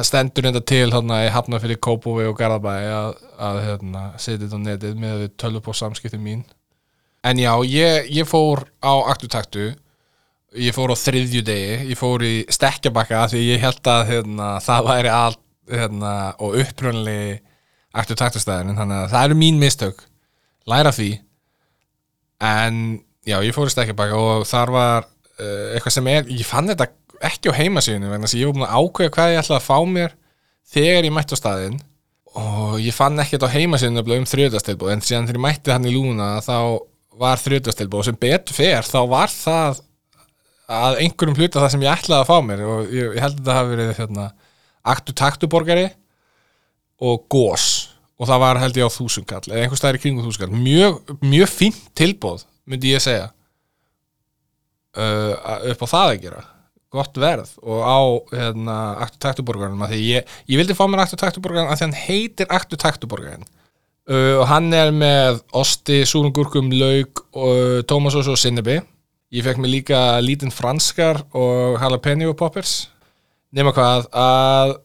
það 0.00 0.08
stendur 0.08 0.48
enda 0.48 0.62
til 0.64 0.88
hérna 0.92 1.20
í 1.26 1.30
Hafnarfyrir 1.32 1.80
Kópóvi 1.84 2.24
og 2.30 2.36
Garðabæi 2.38 2.88
að, 2.88 3.22
að 3.48 3.60
hérna, 3.66 4.02
setja 4.16 4.46
þetta 4.46 4.60
á 4.60 4.66
netið 4.66 4.98
með 5.02 5.24
tölvup 5.40 5.68
og 5.68 5.76
samskipti 5.76 6.20
mín. 6.20 6.42
En 7.22 7.38
já, 7.38 7.52
ég, 7.68 8.08
ég 8.10 8.26
fór 8.26 8.64
á 8.82 8.92
aktutaktu. 9.12 9.70
Ég 10.58 10.74
fór 10.76 10.92
á 10.92 10.96
þriðju 10.98 11.40
degi 11.46 11.76
ég 11.92 11.96
fór 11.96 12.24
í 12.26 12.32
stekkjabakka 12.52 13.22
því 13.32 13.44
ég 13.46 13.62
held 13.62 13.88
að 13.88 14.02
hérna, 14.10 14.48
það 14.60 14.88
væri 14.90 15.12
allt 15.16 15.40
hérna, 15.72 16.10
og 16.44 16.58
upprunni 16.60 17.38
aktutakstustæðin 17.96 18.76
þannig 18.76 18.98
að 18.98 19.14
það 19.14 19.28
eru 19.28 19.38
mín 19.40 19.60
mistök. 19.60 20.02
Læra 20.68 20.92
því. 20.92 21.12
En 22.42 22.82
já, 23.28 23.38
ég 23.44 23.54
fór 23.56 23.70
í 23.70 23.74
stekkjabakka 23.76 24.18
og 24.18 24.46
þar 24.48 24.74
var 24.74 25.06
uh, 25.06 25.72
eitthvað 25.76 25.96
sem 25.96 26.12
er, 26.12 26.28
ég 26.32 26.48
fann 26.48 26.68
þetta 26.72 26.90
ekki 27.28 27.52
á 27.52 27.58
heimasíðinu 27.58 28.10
vegna 28.10 28.28
þess 28.28 28.36
að 28.36 28.42
ég 28.42 28.50
var 28.50 28.56
búin 28.56 28.66
að 28.66 28.76
ákveða 28.78 29.14
hvað 29.16 29.32
ég 29.32 29.40
ætlaði 29.42 29.58
að 29.58 29.68
fá 29.68 29.78
mér 29.92 30.14
þegar 30.72 31.08
ég 31.08 31.14
mætti 31.16 31.36
á 31.36 31.42
staðinn. 31.42 31.78
Og 32.42 32.76
ég 32.80 32.96
fann 32.96 33.20
ekkert 33.20 33.44
á 33.44 33.54
heimasíðinu 33.54 34.16
um 34.16 34.28
þrjöðastilbúð 34.30 34.92
en 34.94 35.04
síðan 35.04 35.28
þegar 35.28 35.40
ég 35.40 35.46
mætti 35.46 35.74
hann 35.74 35.88
í 35.88 35.94
lúna 35.94 36.28
þá 36.44 36.58
var 37.20 37.42
þrjöðastilbúð 37.42 38.02
og 38.02 38.08
sem 38.08 38.20
betur 38.20 38.56
fer 38.56 38.88
þá 38.88 39.00
var 39.10 39.32
það 39.32 39.82
að 40.72 41.00
einhverjum 41.04 41.36
hluta 41.36 41.60
það 41.60 41.74
sem 41.74 41.84
ég 41.84 41.92
ætlaði 41.92 42.22
að 42.22 42.30
fá 42.30 42.46
mér. 42.46 42.64
Og 42.64 42.94
ég, 42.94 43.10
ég 43.18 43.24
held 43.26 43.36
að 43.36 43.42
þetta 43.42 43.58
hafi 43.58 43.74
verið 43.74 43.92
hérna, 44.00 44.28
aktu 44.94 45.16
taktuborgari 45.18 45.88
og 47.02 47.26
gós 47.32 47.68
og 48.22 48.28
það 48.30 48.42
var 48.44 48.60
held 48.62 48.78
ég 48.78 48.86
á 48.86 48.96
þúsungall 48.96 49.44
eða 49.48 49.64
einhver 49.64 49.80
staðar 49.80 49.98
í 49.98 50.02
kringum 50.04 50.26
þúsungall 50.26 50.54
mjög, 50.54 50.98
mjög 51.24 51.50
fínt 51.50 51.80
tilbóð 51.98 52.44
myndi 52.70 52.92
ég 52.92 53.02
segja 53.02 53.30
uh, 54.94 55.32
upp 55.72 55.82
á 55.82 55.86
það 55.90 56.06
að 56.06 56.20
gera 56.26 56.44
gott 56.92 57.18
verð 57.20 57.54
og 57.62 57.80
á 57.82 58.00
hérna, 58.34 58.76
aktu 59.06 59.20
taktuborgarinn 59.24 59.80
því 59.88 60.00
ég, 60.04 60.30
ég 60.50 60.60
vildi 60.60 60.76
fá 60.76 60.84
mér 60.90 61.04
aktu 61.06 61.18
taktuborgarinn 61.20 61.72
að 61.72 61.80
því 61.80 61.88
hann 61.88 61.98
heitir 62.04 62.52
aktu 62.52 62.78
taktuborgarinn. 62.80 63.48
Uh, 64.10 64.42
og 64.42 64.48
hann 64.50 64.72
er 64.74 64.90
með 64.90 65.40
osti, 65.54 66.00
súrum 66.08 66.34
gúrkum, 66.34 66.72
lauk 66.74 67.22
og 67.38 67.84
tómasós 67.86 68.28
og 68.28 68.40
sinnebi 68.40 68.80
ég 69.32 69.46
fekk 69.46 69.62
mér 69.62 69.72
líka 69.76 70.00
lítinn 70.20 70.52
franskar 70.52 71.22
og 71.32 71.78
jalapeno 71.80 72.34
poppers. 72.36 72.90
Nema 73.52 73.72
hvað 73.76 74.08
að 74.12 74.76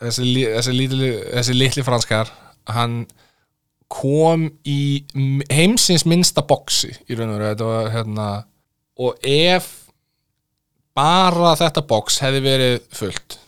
þessi, 0.00 0.32
þessi, 0.54 0.76
litli, 0.76 1.10
þessi 1.34 1.56
litli 1.56 1.84
franskar 1.84 2.30
hann 2.72 3.04
kom 3.92 4.48
í 4.66 5.04
heimsins 5.52 6.06
minnsta 6.08 6.42
boksi 6.46 6.90
í 7.06 7.18
raun 7.18 7.36
og 7.36 7.44
þetta 7.44 7.68
var 7.70 7.90
hérna 7.94 8.28
og 8.98 9.20
ef 9.22 9.85
bara 10.96 11.56
þetta 11.58 11.84
box 11.88 12.20
hefði 12.24 12.44
verið 12.44 12.78
fullt 12.96 13.38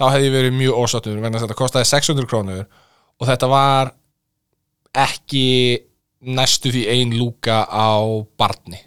þá 0.00 0.04
hefði 0.14 0.28
ég 0.28 0.36
verið 0.36 0.56
mjög 0.56 0.82
ósáttur 0.84 1.18
vegna 1.20 1.38
að 1.38 1.46
þetta 1.46 1.58
kostaði 1.58 1.88
600 1.90 2.28
krónur 2.30 2.62
og 3.20 3.28
þetta 3.28 3.48
var 3.50 3.92
ekki 4.96 5.46
næstu 6.20 6.72
því 6.72 6.84
ein 6.92 7.12
lúka 7.16 7.62
á 7.64 8.00
barni. 8.38 8.80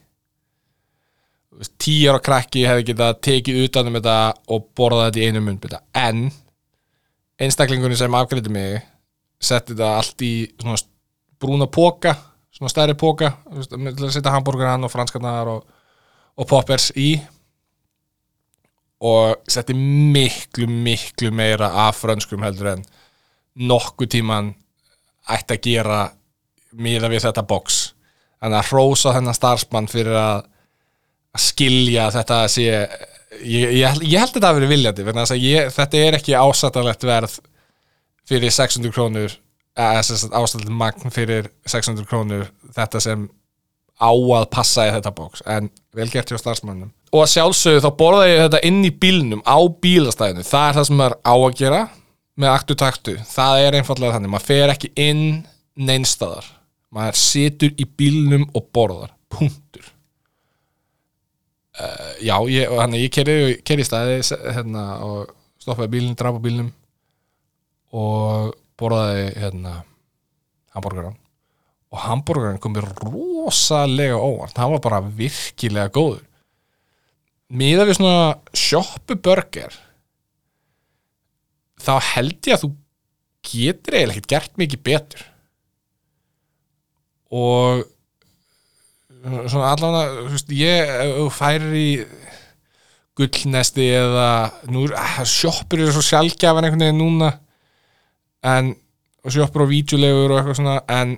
Tíu 1.78 2.10
ára 2.12 2.22
krakki 2.22 2.66
hefði 2.66 2.88
getað 2.92 3.20
tekið 3.30 3.60
utan 3.68 3.90
um 3.90 3.98
þetta 4.00 4.18
og 4.52 4.66
borðað 4.78 5.12
þetta 5.12 5.22
í 5.22 5.28
einu 5.30 5.44
munnbytta 5.46 5.82
en 6.02 6.26
einstaklingunni 7.42 7.98
sem 7.98 8.18
afgriði 8.18 8.54
mig 8.54 8.82
setti 9.44 9.76
þetta 9.76 9.92
allt 10.00 10.26
í 10.26 10.34
brúna 11.42 11.70
póka 11.70 12.16
svona 12.54 12.72
stærri 12.72 12.98
póka 12.98 13.32
setja 14.10 14.34
hambúrgarann 14.34 14.86
og 14.86 14.92
franskarnar 14.94 15.52
og, 15.54 15.64
og 16.40 16.50
poppers 16.50 16.90
í 16.98 17.16
og 19.04 19.44
setti 19.52 19.76
miklu, 19.76 20.68
miklu 20.68 21.32
meira 21.36 21.70
af 21.88 22.00
frönskum 22.02 22.44
heldur 22.46 22.72
en 22.78 22.86
nokkuð 23.60 24.14
tíman 24.16 24.54
ætti 25.30 25.58
að 25.58 25.66
gera 25.68 26.00
miða 26.74 27.10
við 27.12 27.28
þetta 27.28 27.44
box. 27.48 27.82
Þannig 28.42 28.60
að 28.60 28.70
hrósa 28.72 29.14
þennan 29.16 29.38
starfsmann 29.38 29.92
fyrir 29.92 30.18
að 30.18 30.48
að 31.34 31.42
skilja 31.48 32.08
að 32.08 32.18
þetta 32.20 32.40
sé 32.52 32.66
ég, 32.70 33.72
ég, 33.80 34.02
ég 34.06 34.20
held 34.22 34.36
þetta 34.36 34.50
að 34.52 34.60
vera 34.60 34.70
viljandi 34.70 35.06
að 35.10 35.32
ég, 35.42 35.72
þetta 35.74 36.02
er 36.02 36.18
ekki 36.20 36.36
ásættanlegt 36.38 37.08
verð 37.10 37.38
fyrir 38.30 38.54
600 38.54 38.94
krónur 38.94 39.38
ásættanlegt 39.74 40.70
magn 40.70 41.14
fyrir 41.14 41.50
600 41.66 42.06
krónur 42.10 42.52
þetta 42.76 43.02
sem 43.02 43.26
á 44.04 44.12
að 44.12 44.50
passa 44.52 44.90
í 44.90 44.92
þetta 44.98 45.16
bóks 45.16 45.46
en 45.48 45.72
vel 45.96 46.10
gert 46.12 46.32
hjá 46.32 46.42
starfsmannum 46.42 46.92
og 47.14 47.22
að 47.22 47.32
sjálfsögðu 47.36 47.84
þá 47.84 47.90
borða 48.00 48.26
ég 48.30 48.42
þetta 48.48 48.62
inn 48.68 48.82
í 48.88 48.92
bílnum 49.04 49.44
á 49.46 49.58
bílastæðinu, 49.84 50.46
það 50.48 50.68
er 50.68 50.78
það 50.78 50.88
sem 50.90 51.00
maður 51.00 51.16
á 51.22 51.34
að 51.36 51.58
gera 51.60 51.82
með 52.34 52.50
aktu 52.50 52.78
taktu, 52.80 53.16
það 53.30 53.66
er 53.68 53.78
einfallega 53.78 54.16
þannig, 54.16 54.34
maður 54.34 54.48
fer 54.50 54.74
ekki 54.74 54.90
inn 55.04 55.26
neinstæðar, 55.78 56.48
maður 56.94 57.20
situr 57.22 57.74
í 57.78 57.86
bílnum 57.86 58.48
og 58.58 58.66
borðar, 58.74 59.14
punktur. 59.34 59.90
Uh, 61.74 62.12
já, 62.22 62.36
ég, 62.54 62.74
hann, 62.78 62.98
ég 62.98 63.14
kerði 63.14 63.58
kerði 63.66 63.86
í 63.86 63.88
staði 63.88 64.18
hérna, 64.58 64.84
og 65.06 65.34
stoppaði 65.62 65.94
bílnum, 65.96 66.18
á 66.18 66.42
bílnum 66.42 66.70
og 67.94 68.54
borðaði 68.82 69.28
hérna 69.38 69.80
hambúrgaran 70.74 71.18
og 71.94 72.02
hambúrgarinn 72.08 72.62
kom 72.62 72.74
mér 72.74 72.88
rosalega 73.04 74.18
óvart. 74.18 74.58
Hann 74.58 74.74
var 74.74 74.82
bara 74.82 75.02
virkilega 75.06 75.94
góður. 75.94 76.24
Miða 77.54 77.86
við 77.86 78.00
svona 78.00 78.32
shoppuburger 78.58 79.76
þá 81.84 81.94
held 82.16 82.50
ég 82.50 82.56
að 82.56 82.64
þú 82.64 82.72
getur 83.44 83.98
eiginlega 83.98 84.18
ekkert 84.18 84.32
gert 84.32 84.62
mikið 84.62 84.84
betur. 84.90 85.26
Og 87.34 87.84
svona 89.24 89.72
allavega 89.74 90.24
þú 90.26 90.32
veist, 90.34 90.54
ég 90.58 91.34
færir 91.38 91.76
í 91.78 91.90
gullnesti 93.18 93.86
eða 93.94 94.30
nú 94.74 94.88
ah, 94.98 95.20
sjoppur 95.28 95.84
eru 95.84 95.94
svo 95.94 96.02
sjálfgjafan 96.06 96.66
einhvern 96.66 96.88
veginn 96.88 97.02
núna 97.02 97.30
en 98.50 98.74
og 99.24 99.36
sjoppur 99.36 99.68
og 99.68 99.70
vídeolegur 99.70 100.34
og 100.34 100.40
eitthvað 100.40 100.58
svona 100.58 100.80
en 100.92 101.14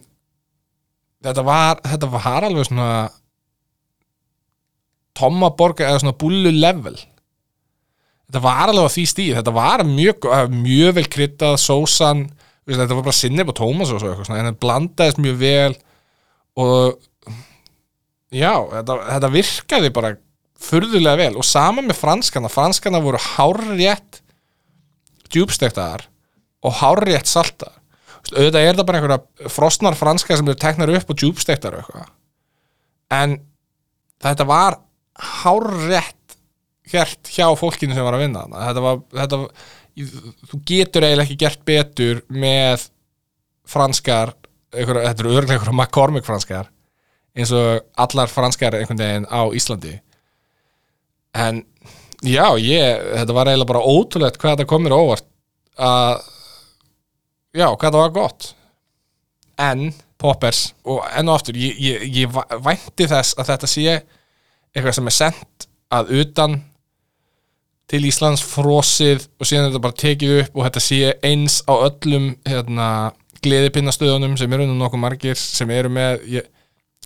þetta 1.26 1.46
var, 1.46 1.82
þetta 1.86 2.10
var 2.14 2.48
alveg 2.48 2.68
svona 2.70 2.90
tommaborga 5.16 5.88
eða 5.90 6.02
svona 6.04 6.18
bullu 6.20 6.52
level. 6.54 6.96
Þetta 8.26 8.42
var 8.44 8.72
alveg 8.72 8.90
á 8.90 8.96
því 8.96 9.06
stíð 9.10 9.38
þetta 9.40 9.54
var 9.56 9.86
mjög, 9.88 10.28
mjög 10.52 10.96
vel 10.98 11.08
kryttað 11.14 11.60
sósan, 11.62 12.26
þetta 12.66 12.98
var 12.98 13.06
bara 13.06 13.20
sinnið 13.20 13.50
på 13.52 13.58
Tómas 13.62 13.94
og 13.94 14.02
svo 14.02 14.10
eitthvað 14.10 14.30
svona, 14.30 14.42
en 14.42 14.50
þetta 14.50 14.64
blandaðist 14.66 15.22
mjög 15.22 15.38
vel 15.42 15.76
og 16.66 17.36
já, 18.34 18.54
þetta, 18.72 18.98
þetta 19.12 19.32
virkaði 19.36 19.92
bara 19.96 20.16
furðulega 20.66 21.20
vel 21.20 21.38
og 21.38 21.46
sama 21.46 21.84
með 21.86 22.00
franskana, 22.00 22.50
franskana 22.52 23.02
voru 23.04 23.22
hárrétt 23.22 24.22
djúbstektaðar 25.30 26.08
og 26.66 26.80
hárrétt 26.82 27.30
saltaðar 27.30 27.82
auðvitað 28.34 28.62
er 28.62 28.72
þetta 28.72 28.88
bara 28.88 29.02
einhverja 29.02 29.54
frosnar 29.54 29.98
franska 30.00 30.38
sem 30.38 30.48
eru 30.50 30.60
teknar 30.60 30.94
upp 30.98 31.12
og 31.14 31.20
djúbstektar 31.22 31.80
en 33.14 33.38
þetta 34.24 34.48
var 34.50 34.80
hárrétt 35.44 36.38
gert 36.90 37.32
hjá 37.34 37.48
fólkinu 37.58 37.96
sem 37.96 38.06
var 38.06 38.18
að 38.18 38.26
vinna 38.26 38.46
þetta 38.50 38.86
var, 38.86 39.02
þetta 39.22 39.42
þú 40.52 40.62
getur 40.68 41.06
eiginlega 41.06 41.28
ekki 41.28 41.42
gert 41.46 41.66
betur 41.68 42.24
með 42.30 42.90
franskar 43.66 44.34
einhverja, 44.76 45.10
þetta 45.10 45.24
eru 45.24 45.36
örglega 45.36 45.58
einhverja 45.58 45.78
McCormick 45.78 46.28
franskar 46.28 46.72
eins 47.36 47.52
og 47.56 47.84
allar 48.00 48.32
franskar 48.32 48.78
einhvern 48.78 49.02
veginn 49.02 49.28
á 49.28 49.42
Íslandi. 49.56 49.98
En 51.36 51.64
já, 52.24 52.46
ég, 52.62 53.02
þetta 53.20 53.36
var 53.36 53.52
eiginlega 53.52 53.72
bara 53.74 53.84
ótrúlegt 53.84 54.40
hvað 54.40 54.56
þetta 54.56 54.70
komir 54.72 54.96
óvart 54.96 55.28
að 55.76 56.24
já, 57.56 57.68
hvað 57.72 57.90
það 57.90 58.02
var 58.02 58.14
gott. 58.20 58.50
En? 59.62 59.88
Poppers. 60.22 60.70
Og 60.88 61.02
enn 61.16 61.30
og 61.32 61.40
aftur, 61.40 61.58
ég, 61.60 61.76
ég, 61.82 62.06
ég 62.22 62.38
vænti 62.64 63.08
þess 63.10 63.36
að 63.40 63.52
þetta 63.52 63.70
sé 63.72 63.90
eitthvað 64.76 64.96
sem 64.98 65.12
er 65.12 65.16
sendt 65.16 65.68
að 65.96 66.12
utan 66.22 66.58
til 67.92 68.02
Íslands 68.10 68.42
frosið 68.44 69.28
og 69.40 69.48
síðan 69.48 69.70
þetta 69.70 69.84
bara 69.84 70.00
tekið 70.02 70.34
upp 70.42 70.58
og 70.58 70.66
þetta 70.68 70.84
sé 70.84 71.00
eins 71.26 71.60
á 71.70 71.74
öllum 71.76 72.32
hérna, 72.48 72.88
gleðipinnastöðunum 73.46 74.36
sem 74.40 74.56
eru 74.58 74.66
nú 74.66 74.78
nokkuð 74.80 75.04
margir 75.04 75.38
sem 75.38 75.70
eru 75.76 75.92
með 75.94 76.26
ég, 76.32 76.48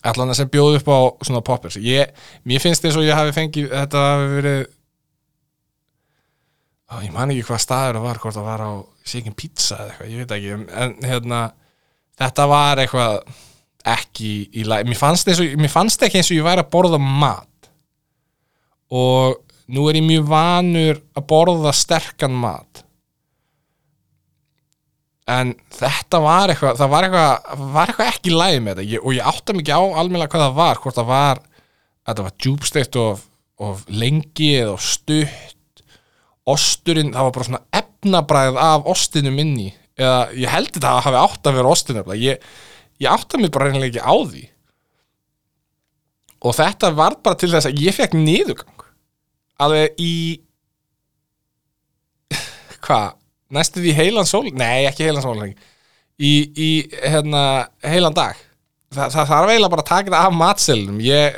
allan 0.08 0.32
sem 0.38 0.50
bjóð 0.52 0.80
upp 0.80 0.92
á 0.94 1.00
svona 1.28 1.44
poppers. 1.46 1.80
Ég, 1.84 2.14
mér 2.48 2.64
finnst 2.64 2.86
eins 2.86 2.98
og 3.00 3.04
ég 3.04 3.18
hafi 3.18 3.36
fengið 3.36 3.74
þetta 3.74 4.06
hafi 4.06 4.30
verið 4.38 4.62
ég 7.06 7.14
man 7.14 7.30
ekki 7.34 7.46
hvað 7.46 7.62
staður 7.64 8.00
það 8.00 8.08
var 8.08 8.20
hvort 8.24 8.38
það 8.38 8.48
var 8.48 8.64
á 8.66 8.72
Shaken 9.10 9.36
Pizza 9.38 9.78
eða 9.78 9.92
eitthvað, 9.92 10.10
ég 10.10 10.24
veit 10.24 10.34
ekki 10.38 10.56
en 10.84 10.96
hérna, 11.06 11.42
þetta 12.20 12.48
var 12.50 12.82
eitthvað 12.84 13.20
ekki 13.90 14.32
í 14.60 14.66
lagi. 14.68 14.90
Mér 14.90 15.00
fannst, 15.00 15.30
og, 15.32 15.54
mér 15.60 15.72
fannst 15.72 16.04
ekki 16.06 16.20
eins 16.20 16.32
og 16.32 16.40
ég 16.40 16.48
væri 16.48 16.64
að 16.64 16.72
borða 16.74 17.00
mat. 17.00 17.70
Og 18.90 19.40
nú 19.70 19.86
er 19.90 20.00
ég 20.00 20.06
mjög 20.06 20.30
vanur 20.30 21.02
að 21.18 21.28
borða 21.30 21.74
sterkan 21.78 22.36
mat. 22.42 22.84
En 25.30 25.54
þetta 25.78 26.24
var 26.26 26.50
eitthvað 26.50 26.80
það 26.80 26.92
var 26.96 27.06
eitthvað, 27.06 27.64
var 27.76 27.92
eitthvað 27.92 28.12
ekki 28.16 28.32
í 28.32 28.36
lagi 28.36 28.62
með 28.66 28.80
þetta. 28.80 28.90
Ég, 28.96 29.06
og 29.06 29.14
ég 29.14 29.32
átta 29.32 29.56
mikið 29.56 29.78
á 29.78 29.84
almennilega 30.02 30.34
hvað 30.34 30.46
það 30.48 30.58
var 30.58 30.84
hvort 30.84 30.98
það 30.98 31.10
var, 31.12 31.42
það 32.10 32.24
var 32.26 32.38
djúbsteikt 32.42 33.00
of, 33.04 33.24
of 33.62 33.86
lengi 33.94 34.52
eða 34.58 34.76
stutt 34.82 35.59
osturinn, 36.54 37.14
það 37.14 37.28
var 37.28 37.36
bara 37.36 37.48
svona 37.48 37.82
efnabræð 37.82 38.60
af 38.64 38.90
ostinu 38.94 39.34
minni 39.36 39.70
eða 40.00 40.20
ég 40.38 40.52
held 40.54 40.72
þetta 40.74 40.94
að 40.96 41.06
hafi 41.08 41.22
átt 41.24 41.50
að 41.50 41.60
vera 41.60 41.74
ostinu 41.74 42.18
ég, 42.20 42.50
ég 43.04 43.12
átta 43.12 43.40
mig 43.40 43.52
bara 43.52 43.70
reynilega 43.70 44.00
ekki 44.00 44.06
á 44.06 44.16
því. 44.32 44.44
Og 46.40 46.56
þetta 46.56 46.92
var 46.96 47.18
bara 47.24 47.40
til 47.40 47.52
þess 47.52 47.68
að 47.68 47.82
ég 47.84 47.96
fekk 47.96 48.16
niðurgang. 48.16 48.86
Alveg 49.60 49.98
í 50.00 50.14
hvað, 52.86 53.18
næstu 53.52 53.84
því 53.84 53.96
heilan 53.98 54.30
sól 54.30 54.46
nei, 54.56 54.88
ekki 54.88 55.10
heilan 55.10 55.26
sól 55.26 55.42
í, 55.44 56.32
í 56.56 56.70
hérna, 57.04 57.68
heilan 57.84 58.16
dag. 58.16 58.40
Þa, 58.90 59.10
það 59.14 59.28
þarf 59.30 59.52
eiginlega 59.52 59.74
bara 59.74 59.84
að 59.84 59.90
taka 59.92 60.08
þetta 60.08 60.22
af 60.26 60.38
matselunum 60.40 61.02
ég, 61.06 61.36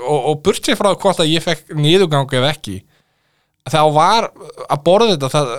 og, 0.00 0.16
og 0.32 0.40
burt 0.42 0.64
sér 0.64 0.78
frá 0.80 0.88
hvort 0.96 1.20
að 1.22 1.30
ég 1.30 1.44
fekk 1.44 1.76
niðurgang 1.78 2.32
eða 2.40 2.50
ekki 2.56 2.80
þá 3.70 3.82
var 3.94 4.28
að 4.66 4.80
borða 4.86 5.10
þetta 5.14 5.30
það, 5.32 5.50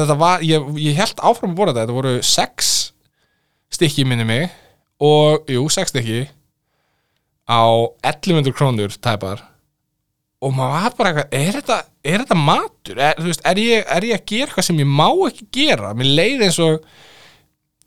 þetta 0.00 0.16
var, 0.20 0.42
ég, 0.44 0.66
ég 0.82 0.98
held 0.98 1.22
áfram 1.24 1.54
að 1.54 1.60
borða 1.60 1.74
þetta, 1.74 1.84
þetta 1.86 1.98
voru 2.00 2.14
sex 2.26 2.72
stykki 3.72 4.04
minni 4.08 4.26
mig 4.28 4.48
og, 5.00 5.46
jú, 5.48 5.64
sex 5.72 5.94
stykki 5.94 6.26
á 7.48 7.62
1100 8.04 8.52
krónur 8.56 8.92
tæpar 9.00 9.46
og 10.40 10.52
maður 10.56 10.76
var 10.76 10.96
bara 10.98 11.10
eitthvað, 11.10 11.34
er 11.36 11.56
þetta, 11.58 11.78
er 12.04 12.22
þetta 12.22 12.38
matur? 12.40 13.00
Er, 13.00 13.18
veist, 13.24 13.42
er, 13.44 13.60
ég, 13.60 13.84
er 13.92 14.06
ég 14.08 14.20
að 14.20 14.28
gera 14.32 14.48
eitthvað 14.48 14.68
sem 14.70 14.80
ég 14.80 14.88
má 14.88 15.08
ekki 15.28 15.48
gera? 15.52 15.90
Mér 15.96 16.14
leiði 16.16 16.46
eins 16.46 16.60
og 16.64 16.78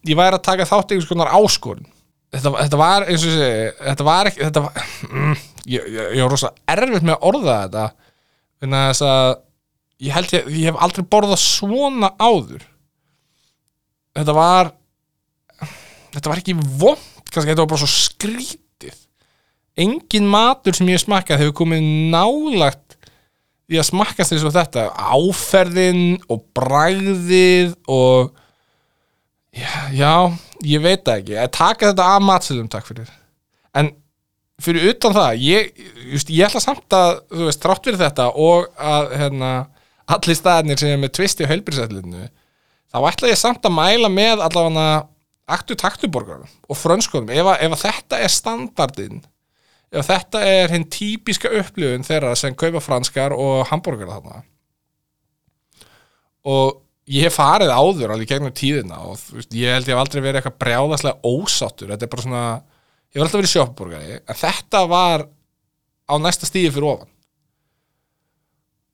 ég 0.05 0.19
væri 0.19 0.37
að 0.37 0.45
taka 0.45 0.67
þátt 0.69 0.93
einhvers 0.93 1.09
konar 1.09 1.33
áskorun 1.33 1.87
þetta, 2.33 2.53
þetta 2.59 2.79
var 2.79 3.07
eins 3.07 3.25
og 3.25 3.35
segi 3.35 3.65
þetta 3.79 4.07
var 4.07 4.29
ekki 4.29 4.43
þetta 4.43 4.63
var, 4.65 4.87
mm, 5.09 5.35
ég, 5.73 5.91
ég 6.17 6.21
var 6.21 6.33
rosalega 6.33 6.75
erfitt 6.75 7.07
með 7.07 7.15
að 7.15 7.27
orða 7.29 7.57
þetta 7.65 7.85
en 8.63 8.75
þess 8.77 9.03
að 9.07 9.29
ég 10.03 10.15
held 10.15 10.35
ég, 10.35 10.51
ég 10.57 10.69
hef 10.69 10.79
aldrei 10.83 11.05
borðað 11.11 11.41
svona 11.43 12.11
áður. 12.19 12.63
Þetta 14.13 14.35
var 14.37 14.73
þetta 16.13 16.29
var 16.29 16.41
ekki 16.41 16.55
vond 16.59 17.31
kannski 17.33 17.49
þetta 17.49 17.63
var 17.63 17.71
bara 17.73 17.81
svo 17.83 17.91
skrítið. 17.91 18.97
Engin 19.83 20.29
matur 20.29 20.77
sem 20.77 20.89
ég 20.91 20.99
hef 20.99 21.07
smakkað 21.07 21.41
hefur 21.41 21.57
komið 21.63 21.87
nálagt 22.13 22.97
í 23.71 23.79
að 23.79 23.89
smakkast 23.89 24.35
eins 24.35 24.45
og 24.45 24.53
þetta. 24.53 24.89
Áferðin 24.93 26.19
og 26.31 26.43
bragðið 26.55 27.73
og 27.89 28.33
já, 29.55 29.73
já 29.95 30.13
ég 30.63 30.83
veit 30.83 31.01
það 31.01 31.19
ekki, 31.19 31.37
að 31.41 31.53
taka 31.57 31.91
þetta 31.91 32.09
af 32.13 32.25
matsilum 32.27 32.69
takk 32.71 32.87
fyrir. 32.91 33.09
En 33.73 33.89
fyrir 34.65 34.93
utan 34.93 35.15
það, 35.15 35.43
ég, 35.43 35.83
just, 36.13 36.31
ég 36.33 36.47
ætla 36.47 36.63
samt 36.63 36.97
að, 36.97 37.19
þú 37.33 37.47
veist, 37.47 37.61
trátt 37.63 37.87
fyrir 37.87 38.01
þetta 38.01 38.29
og 38.43 38.69
að, 38.77 39.11
hérna, 39.21 39.51
allir 40.15 40.39
staðinir 40.39 40.81
sem 40.81 40.93
er 40.93 41.01
með 41.01 41.13
tvisti 41.19 41.47
á 41.47 41.51
heilbrísætlinu 41.51 42.29
þá 42.93 42.97
ætla 43.09 43.31
ég 43.31 43.39
samt 43.39 43.65
að 43.65 43.77
mæla 43.77 44.09
með 44.11 44.43
allavega 44.45 44.87
aktu 45.53 45.75
taktuborgarum 45.79 46.49
og 46.71 46.79
frönskunum, 46.79 47.31
ef, 47.33 47.53
ef 47.59 47.79
þetta 47.83 48.19
er 48.23 48.31
standardin 48.31 49.23
ef 49.93 50.09
þetta 50.09 50.41
er 50.47 50.73
hinn 50.73 50.87
típiska 50.91 51.51
upplifun 51.59 52.05
þeirra 52.05 52.33
sem 52.39 52.55
kaupa 52.57 52.81
franskar 52.83 53.35
og 53.37 53.67
hambúrgara 53.69 54.17
þarna. 54.17 54.41
Og 56.49 56.79
ég 57.13 57.27
hef 57.27 57.37
farið 57.37 57.71
áður 57.73 58.15
alveg 58.15 58.31
gegnum 58.31 58.55
tíðina 58.55 59.01
og 59.05 59.19
veist, 59.35 59.53
ég 59.53 59.75
held 59.75 59.87
ég 59.87 59.93
hef 59.93 60.01
aldrei 60.01 60.21
verið 60.21 60.39
eitthvað 60.41 60.59
brjáðaslega 60.63 61.29
ósáttur. 61.29 61.93
Þetta 61.93 62.07
er 62.07 62.13
bara 62.15 62.25
svona, 62.25 62.45
ég 63.13 63.19
hef 63.19 63.25
alltaf 63.27 63.39
verið 63.39 63.53
sjoppborgari 63.53 64.19
en 64.19 64.39
þetta 64.39 64.83
var 64.89 65.25
á 66.09 66.13
næsta 66.21 66.49
stíði 66.49 66.73
fyrir 66.73 66.89
ofan. 66.89 67.09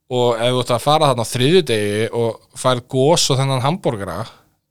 Og 0.09 0.41
ef 0.41 0.53
þú 0.53 0.61
ætti 0.63 0.75
að 0.75 0.85
fara 0.85 1.09
þarna 1.11 1.25
á 1.25 1.31
þriðjudegi 1.31 2.05
og 2.17 2.59
fær 2.59 2.83
gós 2.91 3.27
og 3.29 3.39
þennan 3.39 3.63
hambúrgara 3.63 4.19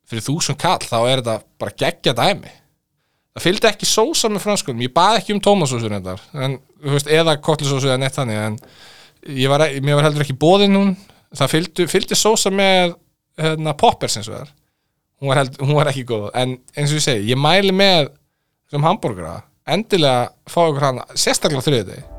fyrir 0.08 0.24
þúsund 0.26 0.58
kall 0.60 0.82
þá 0.82 0.98
er 1.00 1.22
þetta 1.22 1.36
bara 1.60 1.76
geggja 1.84 2.14
dæmi. 2.18 2.52
Það 3.38 3.44
fylgdi 3.46 3.70
ekki 3.70 3.88
sósa 3.88 4.30
með 4.32 4.44
franskunum 4.44 4.82
ég 4.82 4.94
baði 4.94 5.20
ekki 5.22 5.36
um 5.36 5.42
tómasósu 5.44 5.88
reyndar 5.88 6.22
en, 6.34 6.58
veist, 6.82 7.06
eða 7.06 7.36
kotlisósu 7.44 7.86
eða 7.86 8.00
neitt 8.02 8.16
þannig 8.16 8.40
en 8.42 8.56
var, 9.52 9.64
mér 9.84 9.98
var 9.98 10.08
heldur 10.08 10.24
ekki 10.24 10.38
bóðin 10.38 10.74
hún 10.74 10.94
það 11.36 11.52
fylgdi, 11.54 11.86
fylgdi 11.90 12.18
sósa 12.18 12.50
með 12.50 12.96
hérna, 13.38 13.76
poppers 13.78 14.18
eins 14.18 14.30
og 14.30 14.40
það 14.40 14.54
hún 15.20 15.30
var, 15.30 15.40
held, 15.42 15.58
hún 15.62 15.76
var 15.78 15.90
ekki 15.90 16.04
góð. 16.08 16.28
En 16.38 16.56
eins 16.74 16.92
og 16.92 16.98
ég 16.98 17.04
segi, 17.04 17.30
ég 17.32 17.40
mæli 17.40 17.74
með 17.74 18.10
sem 18.68 18.84
hambúrgara 18.84 19.42
endilega 19.68 20.28
fá 20.48 20.62
ykkur 20.68 20.84
hann 20.84 21.02
sérstaklega 21.16 21.64
þriðið 21.64 22.17